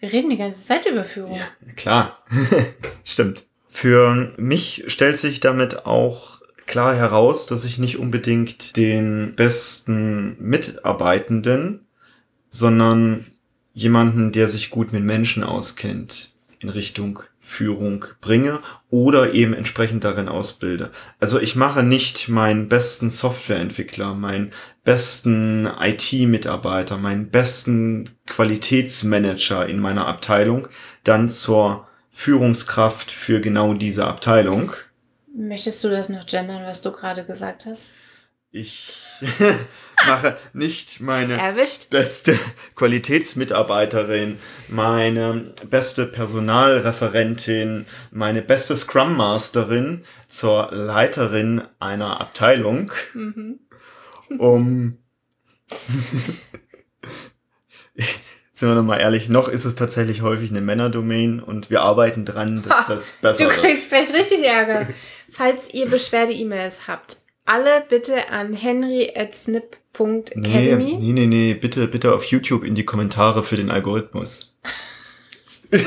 Wir 0.00 0.12
reden 0.12 0.30
die 0.30 0.36
ganze 0.36 0.64
Zeit 0.64 0.86
über 0.86 1.04
Führung. 1.04 1.36
Ja, 1.36 1.72
klar. 1.76 2.24
Stimmt. 3.04 3.46
Für 3.68 4.32
mich 4.36 4.84
stellt 4.88 5.18
sich 5.18 5.40
damit 5.40 5.86
auch 5.86 6.40
klar 6.66 6.94
heraus, 6.94 7.46
dass 7.46 7.64
ich 7.64 7.78
nicht 7.78 7.98
unbedingt 7.98 8.76
den 8.76 9.34
besten 9.36 10.36
Mitarbeitenden, 10.38 11.86
sondern 12.48 13.26
jemanden, 13.74 14.32
der 14.32 14.48
sich 14.48 14.70
gut 14.70 14.92
mit 14.92 15.04
Menschen 15.04 15.44
auskennt, 15.44 16.32
in 16.60 16.68
Richtung 16.68 17.20
Führung 17.50 18.04
bringe 18.20 18.60
oder 18.90 19.34
eben 19.34 19.54
entsprechend 19.54 20.04
darin 20.04 20.28
ausbilde. 20.28 20.90
Also 21.18 21.40
ich 21.40 21.56
mache 21.56 21.82
nicht 21.82 22.28
meinen 22.28 22.68
besten 22.68 23.10
Softwareentwickler, 23.10 24.14
meinen 24.14 24.52
besten 24.84 25.66
IT-Mitarbeiter, 25.66 26.96
meinen 26.96 27.30
besten 27.30 28.08
Qualitätsmanager 28.26 29.66
in 29.66 29.78
meiner 29.78 30.06
Abteilung 30.06 30.68
dann 31.04 31.28
zur 31.28 31.86
Führungskraft 32.10 33.10
für 33.10 33.40
genau 33.40 33.74
diese 33.74 34.06
Abteilung. 34.06 34.72
Möchtest 35.34 35.82
du 35.84 35.88
das 35.88 36.08
noch 36.08 36.26
gendern, 36.26 36.64
was 36.66 36.82
du 36.82 36.92
gerade 36.92 37.24
gesagt 37.24 37.66
hast? 37.66 37.88
Ich 38.52 38.92
mache 40.08 40.36
nicht 40.52 41.00
meine 41.00 41.34
Erwischt. 41.34 41.90
beste 41.90 42.36
Qualitätsmitarbeiterin, 42.74 44.38
meine 44.66 45.54
beste 45.68 46.04
Personalreferentin, 46.06 47.86
meine 48.10 48.42
beste 48.42 48.76
Scrum 48.76 49.16
Masterin 49.16 50.02
zur 50.28 50.70
Leiterin 50.72 51.62
einer 51.78 52.20
Abteilung, 52.20 52.90
mhm. 53.14 53.60
Um 54.38 54.98
sind 58.60 58.68
wir 58.68 58.76
nochmal 58.76 59.00
ehrlich, 59.00 59.28
noch 59.28 59.48
ist 59.48 59.64
es 59.64 59.74
tatsächlich 59.74 60.22
häufig 60.22 60.50
eine 60.50 60.60
Männerdomain 60.60 61.40
und 61.40 61.68
wir 61.70 61.80
arbeiten 61.80 62.24
dran, 62.24 62.62
dass 62.62 62.86
das 62.86 63.10
besser 63.10 63.46
wird. 63.46 63.56
Du 63.56 63.60
kriegst 63.60 63.90
wird. 63.90 64.06
gleich 64.06 64.20
richtig 64.20 64.44
Ärger. 64.44 64.86
Falls 65.30 65.72
ihr 65.72 65.88
Beschwerde-E-Mails 65.88 66.86
habt, 66.86 67.16
alle 67.46 67.82
bitte 67.88 68.28
an 68.28 68.52
henry.snip.academy. 68.52 70.98
Nee, 71.00 71.12
nee, 71.12 71.26
nee, 71.26 71.54
bitte, 71.54 71.88
bitte 71.88 72.14
auf 72.14 72.24
YouTube 72.24 72.62
in 72.64 72.74
die 72.74 72.84
Kommentare 72.84 73.42
für 73.42 73.56
den 73.56 73.70
Algorithmus. 73.70 74.54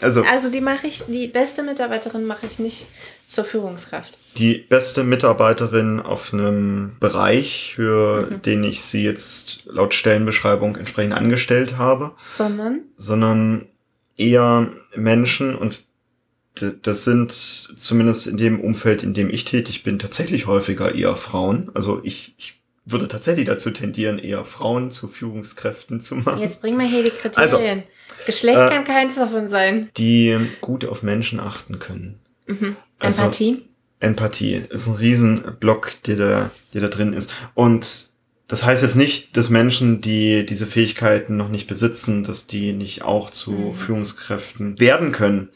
also, 0.00 0.22
also 0.22 0.48
die 0.50 0.60
mache 0.60 0.86
ich, 0.86 1.02
die 1.06 1.26
beste 1.26 1.64
Mitarbeiterin 1.64 2.24
mache 2.24 2.46
ich 2.46 2.58
nicht 2.58 2.86
zur 3.28 3.44
Führungskraft. 3.44 4.18
Die 4.38 4.54
beste 4.54 5.04
Mitarbeiterin 5.04 6.00
auf 6.00 6.32
einem 6.32 6.96
Bereich, 6.98 7.74
für 7.74 8.28
mhm. 8.30 8.42
den 8.42 8.64
ich 8.64 8.82
sie 8.82 9.04
jetzt 9.04 9.66
laut 9.66 9.94
Stellenbeschreibung 9.94 10.76
entsprechend 10.76 11.12
angestellt 11.12 11.76
habe. 11.76 12.12
Sondern? 12.24 12.80
Sondern 12.96 13.66
eher 14.16 14.68
Menschen 14.96 15.54
und 15.54 15.84
das 16.82 17.04
sind 17.04 17.30
zumindest 17.30 18.26
in 18.26 18.36
dem 18.36 18.58
Umfeld, 18.58 19.04
in 19.04 19.14
dem 19.14 19.30
ich 19.30 19.44
tätig 19.44 19.84
bin, 19.84 20.00
tatsächlich 20.00 20.46
häufiger 20.46 20.92
eher 20.92 21.14
Frauen. 21.14 21.70
Also 21.74 22.00
ich, 22.02 22.34
ich 22.36 22.60
würde 22.84 23.06
tatsächlich 23.06 23.46
dazu 23.46 23.70
tendieren, 23.70 24.18
eher 24.18 24.44
Frauen 24.44 24.90
zu 24.90 25.06
Führungskräften 25.06 26.00
zu 26.00 26.16
machen. 26.16 26.40
Jetzt 26.40 26.60
bringen 26.60 26.78
wir 26.78 26.86
hier 26.86 27.04
die 27.04 27.10
Kriterien. 27.10 27.78
Also, 27.78 28.26
Geschlecht 28.26 28.58
äh, 28.58 28.68
kann 28.68 28.84
keins 28.84 29.14
davon 29.14 29.46
sein. 29.46 29.90
Die 29.96 30.36
gut 30.60 30.84
auf 30.84 31.04
Menschen 31.04 31.38
achten 31.38 31.78
können. 31.78 32.18
Mhm. 32.48 32.76
Also, 32.98 33.22
Empathie? 33.22 33.64
Empathie 34.00 34.62
ist 34.70 34.86
ein 34.86 34.94
Riesenblock, 34.94 36.02
der 36.06 36.16
da, 36.16 36.50
der 36.74 36.80
da 36.80 36.88
drin 36.88 37.12
ist. 37.12 37.32
Und 37.54 38.08
das 38.48 38.64
heißt 38.64 38.82
jetzt 38.82 38.96
nicht, 38.96 39.36
dass 39.36 39.50
Menschen, 39.50 40.00
die 40.00 40.46
diese 40.46 40.66
Fähigkeiten 40.66 41.36
noch 41.36 41.50
nicht 41.50 41.66
besitzen, 41.66 42.24
dass 42.24 42.46
die 42.46 42.72
nicht 42.72 43.02
auch 43.02 43.30
zu 43.30 43.52
mhm. 43.52 43.74
Führungskräften 43.74 44.80
werden 44.80 45.12
können. 45.12 45.50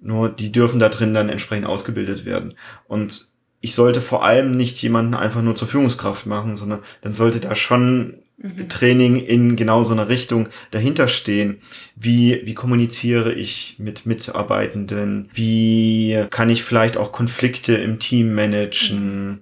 Nur 0.00 0.28
die 0.28 0.50
dürfen 0.50 0.80
da 0.80 0.88
drin 0.88 1.12
dann 1.12 1.28
entsprechend 1.28 1.66
ausgebildet 1.66 2.24
werden. 2.24 2.54
Und 2.86 3.28
ich 3.60 3.74
sollte 3.74 4.00
vor 4.00 4.24
allem 4.24 4.56
nicht 4.56 4.80
jemanden 4.80 5.14
einfach 5.14 5.42
nur 5.42 5.56
zur 5.56 5.68
Führungskraft 5.68 6.26
machen, 6.26 6.56
sondern 6.56 6.80
dann 7.02 7.14
sollte 7.14 7.40
da 7.40 7.54
schon 7.54 8.22
mhm. 8.38 8.68
Training 8.68 9.16
in 9.16 9.56
genau 9.56 9.84
so 9.84 9.92
einer 9.92 10.08
Richtung 10.08 10.48
dahinter 10.70 11.08
stehen. 11.08 11.58
Wie, 11.96 12.40
wie 12.44 12.54
kommuniziere 12.54 13.32
ich 13.32 13.76
mit 13.78 14.06
Mitarbeitenden? 14.06 15.28
Wie 15.32 16.24
kann 16.30 16.50
ich 16.50 16.62
vielleicht 16.62 16.96
auch 16.96 17.12
Konflikte 17.12 17.74
im 17.74 17.98
Team 17.98 18.34
managen? 18.34 19.26
Mhm. 19.26 19.38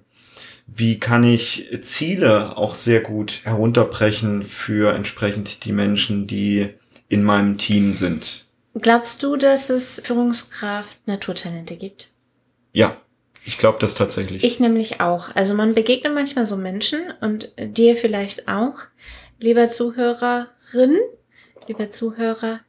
Wie 0.67 0.99
kann 0.99 1.23
ich 1.23 1.69
Ziele 1.81 2.57
auch 2.57 2.75
sehr 2.75 2.99
gut 2.99 3.39
herunterbrechen 3.43 4.43
für 4.43 4.93
entsprechend 4.93 5.63
die 5.63 5.71
Menschen, 5.71 6.27
die 6.27 6.67
in 7.07 7.23
meinem 7.23 7.57
Team 7.57 7.93
sind? 7.93 8.47
Glaubst 8.81 9.23
du, 9.23 9.37
dass 9.37 9.69
es 9.69 10.01
Führungskraft 10.03 11.07
Naturtalente 11.07 11.77
gibt? 11.77 12.11
Ja. 12.73 12.97
Ich 13.47 13.57
glaube 13.57 13.77
das 13.79 13.95
tatsächlich. 13.95 14.43
Ich 14.43 14.59
nämlich 14.59 14.99
auch. 14.99 15.33
Also 15.33 15.53
man 15.53 15.73
begegnet 15.73 16.13
manchmal 16.13 16.45
so 16.45 16.57
Menschen 16.57 16.99
und 17.21 17.49
dir 17.57 17.95
vielleicht 17.95 18.49
auch, 18.49 18.73
lieber 19.39 19.69
Zuhörerin, 19.69 20.97
lieber 21.65 21.89
Zuhörer, 21.89 22.59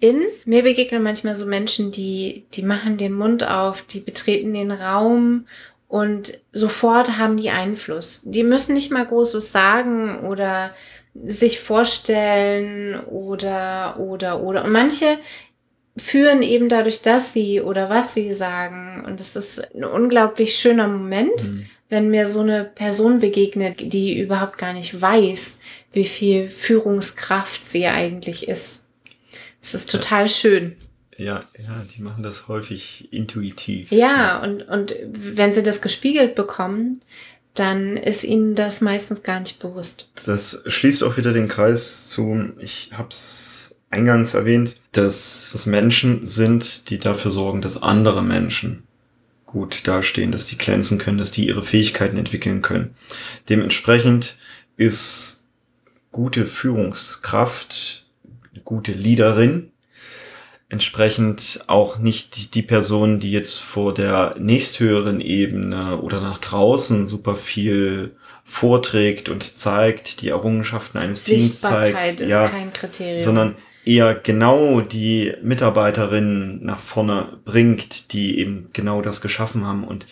in. 0.00 0.22
Mir 0.44 0.64
begegnen 0.64 1.04
manchmal 1.04 1.36
so 1.36 1.46
Menschen, 1.46 1.92
die, 1.92 2.44
die 2.54 2.62
machen 2.62 2.96
den 2.96 3.12
Mund 3.12 3.48
auf, 3.48 3.82
die 3.82 4.00
betreten 4.00 4.52
den 4.52 4.72
Raum 4.72 5.46
und 5.86 6.38
sofort 6.52 7.18
haben 7.18 7.36
die 7.36 7.50
Einfluss. 7.50 8.22
Die 8.24 8.42
müssen 8.42 8.74
nicht 8.74 8.90
mal 8.90 9.06
groß 9.06 9.34
was 9.34 9.52
sagen 9.52 10.26
oder 10.26 10.74
sich 11.14 11.60
vorstellen 11.60 12.98
oder, 13.04 14.00
oder, 14.00 14.40
oder. 14.40 14.64
Und 14.64 14.72
manche 14.72 15.18
führen 15.96 16.42
eben 16.42 16.68
dadurch, 16.68 17.02
dass 17.02 17.32
sie 17.32 17.60
oder 17.60 17.88
was 17.88 18.14
sie 18.14 18.32
sagen. 18.32 19.04
Und 19.06 19.20
es 19.20 19.36
ist 19.36 19.74
ein 19.74 19.84
unglaublich 19.84 20.54
schöner 20.56 20.88
Moment, 20.88 21.42
mhm. 21.42 21.66
wenn 21.88 22.10
mir 22.10 22.26
so 22.26 22.40
eine 22.40 22.64
Person 22.64 23.20
begegnet, 23.20 23.92
die 23.92 24.18
überhaupt 24.18 24.58
gar 24.58 24.72
nicht 24.72 25.00
weiß, 25.00 25.58
wie 25.92 26.04
viel 26.04 26.48
Führungskraft 26.48 27.68
sie 27.70 27.86
eigentlich 27.86 28.48
ist. 28.48 28.82
Es 29.62 29.74
ist 29.74 29.90
total 29.90 30.22
ja. 30.22 30.28
schön. 30.28 30.76
Ja, 31.16 31.44
ja, 31.58 31.84
die 31.96 32.02
machen 32.02 32.22
das 32.22 32.46
häufig 32.46 33.08
intuitiv. 33.10 33.90
Ja, 33.90 33.98
ja, 33.98 34.42
Und, 34.42 34.62
und 34.68 34.94
wenn 35.06 35.52
sie 35.52 35.62
das 35.62 35.80
gespiegelt 35.80 36.34
bekommen, 36.34 37.00
dann 37.54 37.96
ist 37.96 38.24
ihnen 38.24 38.54
das 38.54 38.82
meistens 38.82 39.22
gar 39.22 39.40
nicht 39.40 39.58
bewusst. 39.58 40.10
Das 40.26 40.62
schließt 40.66 41.02
auch 41.02 41.16
wieder 41.16 41.32
den 41.32 41.48
Kreis 41.48 42.10
zu, 42.10 42.52
ich 42.58 42.90
habe 42.92 43.08
es 43.08 43.74
eingangs 43.90 44.34
erwähnt, 44.34 44.76
dass 44.96 45.52
es 45.54 45.66
Menschen 45.66 46.24
sind, 46.24 46.90
die 46.90 46.98
dafür 46.98 47.30
sorgen, 47.30 47.60
dass 47.60 47.82
andere 47.82 48.22
Menschen 48.22 48.84
gut 49.46 49.86
dastehen, 49.86 50.32
dass 50.32 50.46
die 50.46 50.58
glänzen 50.58 50.98
können, 50.98 51.18
dass 51.18 51.30
die 51.30 51.46
ihre 51.46 51.64
Fähigkeiten 51.64 52.18
entwickeln 52.18 52.62
können. 52.62 52.94
Dementsprechend 53.48 54.36
ist 54.76 55.44
gute 56.12 56.46
Führungskraft 56.46 58.06
gute 58.64 58.92
Leaderin. 58.92 59.70
Entsprechend 60.68 61.60
auch 61.68 61.98
nicht 61.98 62.54
die 62.56 62.62
Person, 62.62 63.20
die 63.20 63.30
jetzt 63.30 63.60
vor 63.60 63.94
der 63.94 64.34
nächsthöheren 64.36 65.20
Ebene 65.20 66.00
oder 66.00 66.20
nach 66.20 66.38
draußen 66.38 67.06
super 67.06 67.36
viel 67.36 68.16
vorträgt 68.44 69.28
und 69.28 69.58
zeigt, 69.58 70.22
die 70.22 70.28
Errungenschaften 70.28 70.98
eines 70.98 71.22
Teams 71.22 71.60
zeigt. 71.60 72.20
Ist 72.20 72.28
ja, 72.28 72.48
kein 72.48 72.72
Kriterium. 72.72 73.20
Sondern 73.20 73.54
eher 73.86 74.14
genau 74.14 74.80
die 74.82 75.32
Mitarbeiterinnen 75.42 76.62
nach 76.62 76.80
vorne 76.80 77.38
bringt, 77.44 78.12
die 78.12 78.38
eben 78.38 78.68
genau 78.72 79.00
das 79.00 79.20
geschaffen 79.22 79.64
haben 79.64 79.84
und 79.84 80.06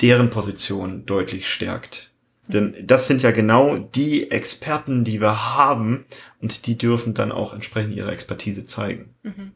deren 0.00 0.30
Position 0.30 1.06
deutlich 1.06 1.48
stärkt. 1.48 2.10
Denn 2.48 2.74
das 2.82 3.06
sind 3.06 3.22
ja 3.22 3.30
genau 3.30 3.76
die 3.76 4.30
Experten, 4.30 5.04
die 5.04 5.20
wir 5.20 5.54
haben 5.54 6.06
und 6.40 6.66
die 6.66 6.78
dürfen 6.78 7.12
dann 7.12 7.30
auch 7.30 7.52
entsprechend 7.52 7.94
ihre 7.94 8.10
Expertise 8.10 8.64
zeigen. 8.64 9.14
Mhm. 9.22 9.52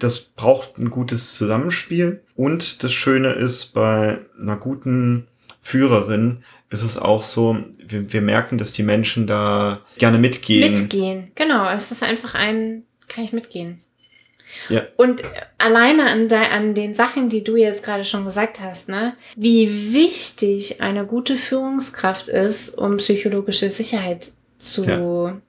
Das 0.00 0.20
braucht 0.20 0.78
ein 0.78 0.90
gutes 0.90 1.34
Zusammenspiel 1.34 2.22
und 2.34 2.82
das 2.82 2.92
Schöne 2.92 3.32
ist, 3.32 3.74
bei 3.74 4.18
einer 4.40 4.56
guten 4.56 5.28
Führerin 5.60 6.42
ist 6.70 6.82
es 6.82 6.98
auch 6.98 7.22
so, 7.22 7.58
wir, 7.78 8.12
wir 8.12 8.22
merken, 8.22 8.58
dass 8.58 8.72
die 8.72 8.82
Menschen 8.82 9.26
da 9.26 9.82
gerne 9.98 10.18
mitgehen. 10.18 10.72
Mitgehen, 10.72 11.30
genau. 11.34 11.68
Es 11.70 11.92
ist 11.92 12.02
einfach 12.02 12.34
ein, 12.34 12.84
kann 13.16 13.24
ich 13.24 13.32
mitgehen. 13.32 13.80
Ja. 14.68 14.86
Und 14.96 15.24
alleine 15.58 16.04
an, 16.04 16.28
de, 16.28 16.38
an 16.38 16.74
den 16.74 16.94
Sachen, 16.94 17.28
die 17.28 17.42
du 17.42 17.56
jetzt 17.56 17.82
gerade 17.82 18.04
schon 18.04 18.24
gesagt 18.24 18.60
hast, 18.60 18.88
ne, 18.88 19.16
wie 19.34 19.92
wichtig 19.92 20.80
eine 20.80 21.04
gute 21.04 21.36
Führungskraft 21.36 22.28
ist, 22.28 22.76
um 22.78 22.98
psychologische 22.98 23.70
Sicherheit 23.70 24.32
zu 24.58 24.84
ja. 24.84 25.40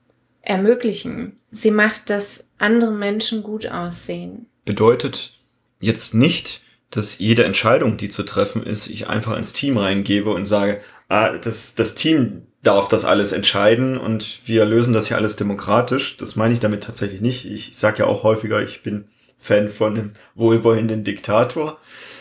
ermöglichen. 0.42 1.38
Sie 1.50 1.70
macht, 1.70 2.10
dass 2.10 2.42
andere 2.58 2.90
Menschen 2.90 3.42
gut 3.42 3.66
aussehen. 3.66 4.46
Bedeutet 4.64 5.32
jetzt 5.78 6.14
nicht, 6.14 6.60
dass 6.90 7.18
jede 7.18 7.44
Entscheidung, 7.44 7.98
die 7.98 8.08
zu 8.08 8.24
treffen 8.24 8.64
ist, 8.64 8.88
ich 8.88 9.06
einfach 9.06 9.36
ins 9.36 9.52
Team 9.52 9.76
reingebe 9.76 10.30
und 10.30 10.46
sage, 10.46 10.80
ah, 11.08 11.36
das, 11.38 11.74
das 11.74 11.94
Team 11.94 12.47
darf 12.62 12.88
das 12.88 13.04
alles 13.04 13.32
entscheiden 13.32 13.96
und 13.98 14.40
wir 14.46 14.64
lösen 14.64 14.92
das 14.92 15.08
hier 15.08 15.16
alles 15.16 15.36
demokratisch. 15.36 16.16
Das 16.16 16.36
meine 16.36 16.54
ich 16.54 16.60
damit 16.60 16.82
tatsächlich 16.84 17.20
nicht. 17.20 17.44
Ich 17.50 17.76
sage 17.76 18.00
ja 18.00 18.06
auch 18.06 18.24
häufiger, 18.24 18.62
ich 18.62 18.82
bin 18.82 19.06
Fan 19.38 19.70
von 19.70 19.94
einem 19.94 20.12
wohlwollenden 20.34 21.04
Diktator, 21.04 21.78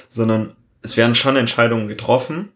sondern 0.07 0.55
es 0.83 0.95
werden 0.95 1.15
schon 1.15 1.35
Entscheidungen 1.35 1.87
getroffen 1.87 2.49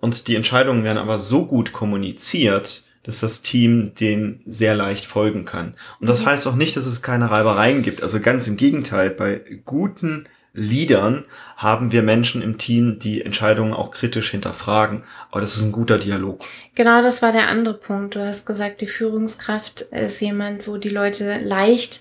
und 0.00 0.26
die 0.26 0.34
Entscheidungen 0.34 0.82
werden 0.82 0.98
aber 0.98 1.20
so 1.20 1.46
gut 1.46 1.72
kommuniziert, 1.72 2.84
dass 3.02 3.20
das 3.20 3.42
Team 3.42 3.94
den 3.94 4.40
sehr 4.44 4.74
leicht 4.74 5.06
folgen 5.06 5.44
kann. 5.44 5.76
Und 6.00 6.08
das 6.08 6.22
mhm. 6.22 6.26
heißt 6.26 6.46
auch 6.46 6.56
nicht, 6.56 6.76
dass 6.76 6.86
es 6.86 7.00
keine 7.02 7.30
Reibereien 7.30 7.82
gibt. 7.82 8.02
Also 8.02 8.20
ganz 8.20 8.46
im 8.46 8.56
Gegenteil, 8.56 9.10
bei 9.10 9.40
guten 9.64 10.26
Leadern 10.52 11.24
haben 11.56 11.92
wir 11.92 12.02
Menschen 12.02 12.42
im 12.42 12.58
Team, 12.58 12.98
die 12.98 13.22
Entscheidungen 13.22 13.72
auch 13.72 13.90
kritisch 13.90 14.30
hinterfragen. 14.30 15.04
Aber 15.30 15.40
das 15.40 15.56
ist 15.56 15.62
ein 15.62 15.72
guter 15.72 15.98
Dialog. 15.98 16.44
Genau, 16.74 17.02
das 17.02 17.22
war 17.22 17.32
der 17.32 17.48
andere 17.48 17.74
Punkt. 17.74 18.16
Du 18.16 18.24
hast 18.24 18.46
gesagt, 18.46 18.80
die 18.80 18.86
Führungskraft 18.86 19.82
ist 19.82 20.20
jemand, 20.20 20.66
wo 20.66 20.76
die 20.76 20.88
Leute 20.88 21.38
leicht 21.38 22.00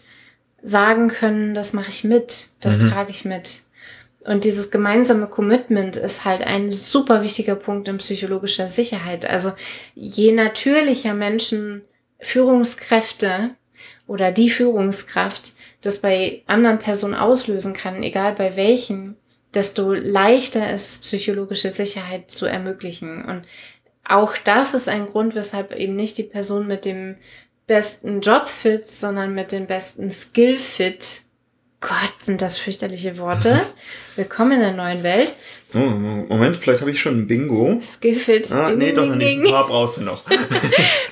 sagen 0.62 1.10
können, 1.10 1.54
das 1.54 1.74
mache 1.74 1.90
ich 1.90 2.04
mit, 2.04 2.50
das 2.60 2.80
mhm. 2.80 2.90
trage 2.90 3.12
ich 3.12 3.26
mit. 3.26 3.62
Und 4.26 4.44
dieses 4.44 4.70
gemeinsame 4.70 5.28
Commitment 5.28 5.96
ist 5.96 6.26
halt 6.26 6.44
ein 6.44 6.72
super 6.72 7.24
wichtiger 7.24 7.56
Punkt 7.56 7.88
in 7.88 7.98
psychologischer 7.98 8.68
Sicherheit. 8.68 9.30
Also 9.30 9.54
je 9.96 10.34
natürlicher 10.34 11.14
Menschen 11.14 11.84
Führungskräfte 12.20 13.52
oder 14.08 14.32
die 14.32 14.50
Führungskraft 14.50 15.54
das 15.82 16.00
bei 16.00 16.44
anderen 16.48 16.80
Personen 16.80 17.16
auslösen 17.16 17.74
kann, 17.74 18.04
egal 18.04 18.34
bei 18.34 18.56
welchen, 18.56 19.16
desto 19.54 19.94
leichter 19.94 20.72
ist 20.72 21.04
psychologische 21.04 21.72
Sicherheit 21.72 22.30
zu 22.32 22.46
ermöglichen. 22.46 23.24
Und 23.26 23.44
auch 24.04 24.36
das 24.38 24.74
ist 24.74 24.90
ein 24.90 25.08
Grund, 25.08 25.36
weshalb 25.36 25.76
eben 25.76 25.96
nicht 25.96 26.18
die 26.18 26.24
Person 26.24 26.68
mit 26.68 26.86
dem 26.86 27.16
besten 27.68 28.22
Jobfit, 28.22 28.88
sondern 28.88 29.34
mit 29.34 29.52
dem 29.52 29.68
besten 29.68 30.10
Skillfit. 30.10 31.22
Gott, 31.82 32.14
sind 32.22 32.42
das 32.42 32.58
fürchterliche 32.58 33.18
Worte. 33.18 33.62
Willkommen 34.18 34.54
in 34.54 34.60
der 34.60 34.74
neuen 34.74 35.02
Welt. 35.04 35.34
Oh, 35.74 35.78
Moment, 35.78 36.58
vielleicht 36.58 36.82
habe 36.82 36.92
ich 36.92 37.00
schon 37.00 37.20
ein 37.20 37.28
Bingo. 37.28 37.80
Skillfit. 37.82 38.52
Ah, 38.52 38.72
nee, 38.72 38.92
doch 38.92 39.06
noch 39.06 39.16
nicht. 39.16 39.40
Ein 39.40 39.44
paar 39.46 39.68
brauchst 39.68 39.98
du 39.98 40.02
noch. 40.02 40.24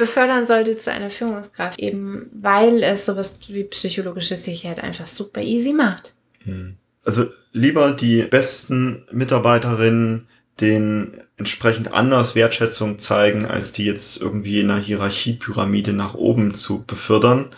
befördern 0.00 0.46
sollte 0.46 0.76
zu 0.76 0.90
einer 0.90 1.10
Führungskraft, 1.10 1.78
eben 1.78 2.30
weil 2.32 2.82
es 2.82 3.06
sowas 3.06 3.38
wie 3.48 3.64
psychologische 3.64 4.36
Sicherheit 4.36 4.80
einfach 4.80 5.06
super 5.06 5.42
easy 5.42 5.72
macht. 5.72 6.14
Hm. 6.44 6.76
Also 7.04 7.26
lieber 7.52 7.92
die 7.92 8.22
besten 8.22 9.04
Mitarbeiterinnen 9.12 10.26
den 10.60 11.22
entsprechend 11.36 11.92
anders 11.92 12.34
Wertschätzung 12.34 12.98
zeigen, 12.98 13.46
als 13.46 13.72
die 13.72 13.84
jetzt 13.84 14.20
irgendwie 14.20 14.60
in 14.60 14.70
einer 14.70 14.80
Hierarchiepyramide 14.80 15.92
nach 15.92 16.14
oben 16.14 16.54
zu 16.54 16.84
befördern. 16.84 17.50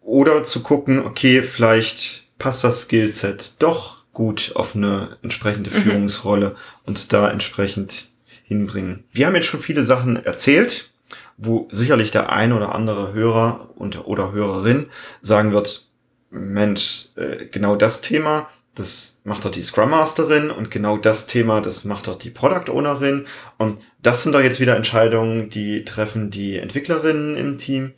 Oder 0.00 0.44
zu 0.44 0.62
gucken, 0.62 1.00
okay, 1.00 1.42
vielleicht 1.42 2.24
passt 2.38 2.64
das 2.64 2.82
Skillset 2.82 3.62
doch 3.62 4.04
gut 4.12 4.52
auf 4.54 4.76
eine 4.76 5.16
entsprechende 5.22 5.70
mhm. 5.70 5.74
Führungsrolle 5.74 6.56
und 6.84 7.12
da 7.12 7.30
entsprechend 7.30 8.08
hinbringen. 8.44 9.04
Wir 9.12 9.26
haben 9.26 9.34
jetzt 9.34 9.46
schon 9.46 9.60
viele 9.60 9.84
Sachen 9.84 10.22
erzählt 10.24 10.90
wo 11.36 11.68
sicherlich 11.70 12.10
der 12.10 12.30
ein 12.30 12.52
oder 12.52 12.74
andere 12.74 13.12
Hörer 13.12 13.70
und 13.76 14.06
oder 14.06 14.32
Hörerin 14.32 14.86
sagen 15.20 15.52
wird, 15.52 15.88
Mensch, 16.30 17.08
äh, 17.16 17.46
genau 17.46 17.76
das 17.76 18.00
Thema, 18.00 18.48
das 18.74 19.20
macht 19.24 19.44
doch 19.44 19.50
die 19.50 19.62
Scrum 19.62 19.90
Masterin 19.90 20.50
und 20.50 20.70
genau 20.70 20.96
das 20.96 21.26
Thema, 21.26 21.60
das 21.60 21.84
macht 21.84 22.08
doch 22.08 22.16
die 22.16 22.30
Product 22.30 22.72
Ownerin 22.72 23.26
und 23.56 23.78
das 24.02 24.22
sind 24.22 24.32
doch 24.32 24.40
jetzt 24.40 24.60
wieder 24.60 24.76
Entscheidungen, 24.76 25.48
die 25.48 25.84
treffen 25.84 26.30
die 26.30 26.56
Entwicklerinnen 26.58 27.36
im 27.36 27.58
Team. 27.58 27.92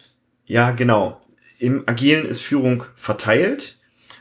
Ja, 0.45 0.71
genau. 0.73 1.21
Im 1.59 1.85
Agilen 1.87 2.27
ist 2.27 2.43
Führung 2.43 2.85
verteilt 2.95 3.79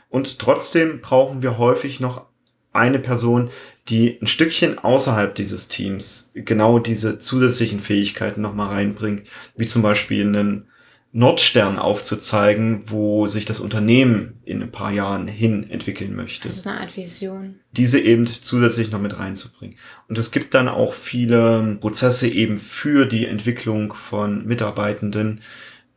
und 0.08 0.38
trotzdem 0.38 1.02
brauchen 1.02 1.42
wir 1.42 1.58
häufig 1.58 2.00
noch 2.00 2.24
eine 2.72 2.98
Person, 2.98 3.50
die 3.88 4.18
ein 4.20 4.26
Stückchen 4.26 4.78
außerhalb 4.78 5.34
dieses 5.34 5.68
Teams 5.68 6.30
genau 6.34 6.78
diese 6.78 7.18
zusätzlichen 7.18 7.80
Fähigkeiten 7.80 8.40
nochmal 8.40 8.74
reinbringt, 8.74 9.28
wie 9.56 9.66
zum 9.66 9.82
Beispiel 9.82 10.26
einen 10.26 10.66
Nordstern 11.12 11.78
aufzuzeigen, 11.78 12.90
wo 12.90 13.26
sich 13.26 13.46
das 13.46 13.60
Unternehmen 13.60 14.40
in 14.44 14.62
ein 14.62 14.70
paar 14.70 14.92
Jahren 14.92 15.28
hin 15.28 15.70
entwickeln 15.70 16.14
möchte. 16.14 16.48
Das 16.48 16.58
ist 16.58 16.66
eine 16.66 16.80
Art 16.80 16.96
Vision. 16.96 17.60
Diese 17.72 17.98
eben 17.98 18.26
zusätzlich 18.26 18.90
noch 18.90 19.00
mit 19.00 19.18
reinzubringen. 19.18 19.78
Und 20.08 20.18
es 20.18 20.30
gibt 20.30 20.52
dann 20.52 20.68
auch 20.68 20.92
viele 20.92 21.78
Prozesse 21.80 22.28
eben 22.28 22.58
für 22.58 23.06
die 23.06 23.24
Entwicklung 23.24 23.94
von 23.94 24.44
Mitarbeitenden, 24.44 25.40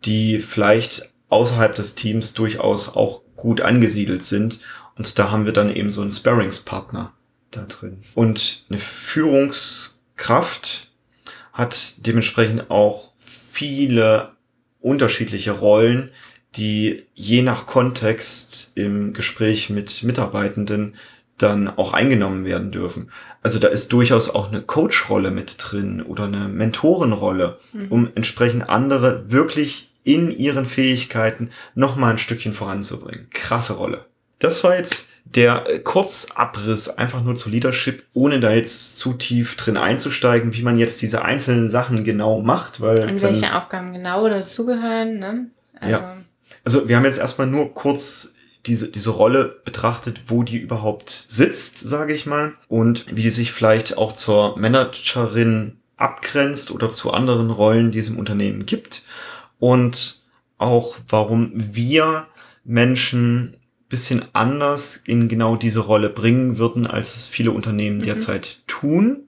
die 0.06 0.40
vielleicht 0.40 1.12
außerhalb 1.28 1.76
des 1.76 1.96
Teams 1.96 2.34
durchaus 2.34 2.96
auch 2.96 3.22
gut 3.36 3.60
angesiedelt 3.62 4.22
sind. 4.24 4.60
Und 4.96 5.20
da 5.20 5.32
haben 5.32 5.46
wir 5.46 5.54
dann 5.54 5.76
eben 5.76 5.90
so 5.90 6.02
einen 6.02 6.12
Sparringspartner 6.12 7.14
da 7.52 7.66
drin. 7.66 8.02
Und 8.16 8.66
eine 8.70 8.80
Führungskraft 8.80 10.90
hat 11.54 12.06
dementsprechend 12.06 12.70
auch 12.70 13.12
viele 13.20 14.32
unterschiedliche 14.80 15.52
Rollen, 15.52 16.12
die 16.56 17.04
je 17.14 17.42
nach 17.42 17.66
Kontext 17.66 18.72
im 18.76 19.14
Gespräch 19.14 19.70
mit 19.70 20.04
Mitarbeitenden 20.04 20.96
dann 21.38 21.68
auch 21.68 21.94
eingenommen 21.94 22.46
werden 22.46 22.72
dürfen. 22.72 23.12
Also 23.42 23.60
da 23.60 23.68
ist 23.68 23.94
durchaus 23.94 24.30
auch 24.30 24.50
eine 24.50 24.62
Coach-Rolle 24.62 25.32
mit 25.32 25.56
drin 25.60 26.02
oder 26.02 26.26
eine 26.26 26.48
Mentorenrolle, 26.48 27.58
mhm. 27.72 27.86
um 27.90 28.10
entsprechend 28.16 28.70
andere 28.70 29.32
wirklich 29.32 29.92
in 30.04 30.32
ihren 30.32 30.66
Fähigkeiten 30.66 31.52
noch 31.76 31.96
mal 31.96 32.12
ein 32.12 32.18
Stückchen 32.18 32.54
voranzubringen. 32.54 33.28
Krasse 33.30 33.74
Rolle. 33.74 34.06
Das 34.40 34.64
war 34.64 34.76
jetzt 34.76 35.06
der 35.36 35.64
Kurzabriss 35.84 36.90
einfach 36.90 37.24
nur 37.24 37.36
zu 37.36 37.50
Leadership, 37.50 38.04
ohne 38.14 38.40
da 38.40 38.52
jetzt 38.52 38.98
zu 38.98 39.14
tief 39.14 39.56
drin 39.56 39.78
einzusteigen, 39.78 40.56
wie 40.56 40.64
man 40.64 40.80
jetzt 40.80 41.02
diese 41.02 41.24
einzelnen 41.24 41.70
Sachen 41.70 42.04
genau 42.04 42.42
macht, 42.42 42.82
weil. 42.82 43.08
Und 43.08 43.22
welche 43.22 43.56
Aufgaben 43.56 43.94
genau 43.94 44.28
dazugehören, 44.28 45.20
ne? 45.20 45.48
Also. 45.80 45.92
Ja. 45.92 46.18
Also 46.66 46.88
wir 46.90 46.98
haben 46.98 47.06
jetzt 47.06 47.20
erstmal 47.20 47.48
nur 47.48 47.74
kurz 47.74 48.34
diese, 48.66 48.92
diese 48.92 49.12
Rolle 49.12 49.60
betrachtet, 49.64 50.22
wo 50.28 50.44
die 50.44 50.58
überhaupt 50.58 51.26
sitzt, 51.28 51.78
sage 51.78 52.14
ich 52.14 52.26
mal, 52.26 52.54
und 52.68 53.06
wie 53.16 53.22
die 53.22 53.30
sich 53.30 53.52
vielleicht 53.52 53.98
auch 53.98 54.14
zur 54.14 54.58
Managerin 54.58 55.78
abgrenzt 55.96 56.72
oder 56.72 56.90
zu 56.90 57.12
anderen 57.12 57.52
Rollen, 57.52 57.92
die 57.92 58.00
es 58.00 58.10
im 58.10 58.20
Unternehmen 58.20 58.66
gibt. 58.66 59.04
Und 59.60 60.22
auch 60.58 60.96
warum 61.08 61.52
wir 61.54 62.28
Menschen 62.64 63.56
bisschen 63.90 64.22
anders 64.34 65.02
in 65.06 65.28
genau 65.28 65.56
diese 65.56 65.82
Rolle 65.82 66.10
bringen 66.10 66.58
würden, 66.58 66.88
als 66.88 67.16
es 67.16 67.28
viele 67.28 67.52
Unternehmen 67.52 67.98
mhm. 67.98 68.04
derzeit 68.04 68.60
tun. 68.68 69.24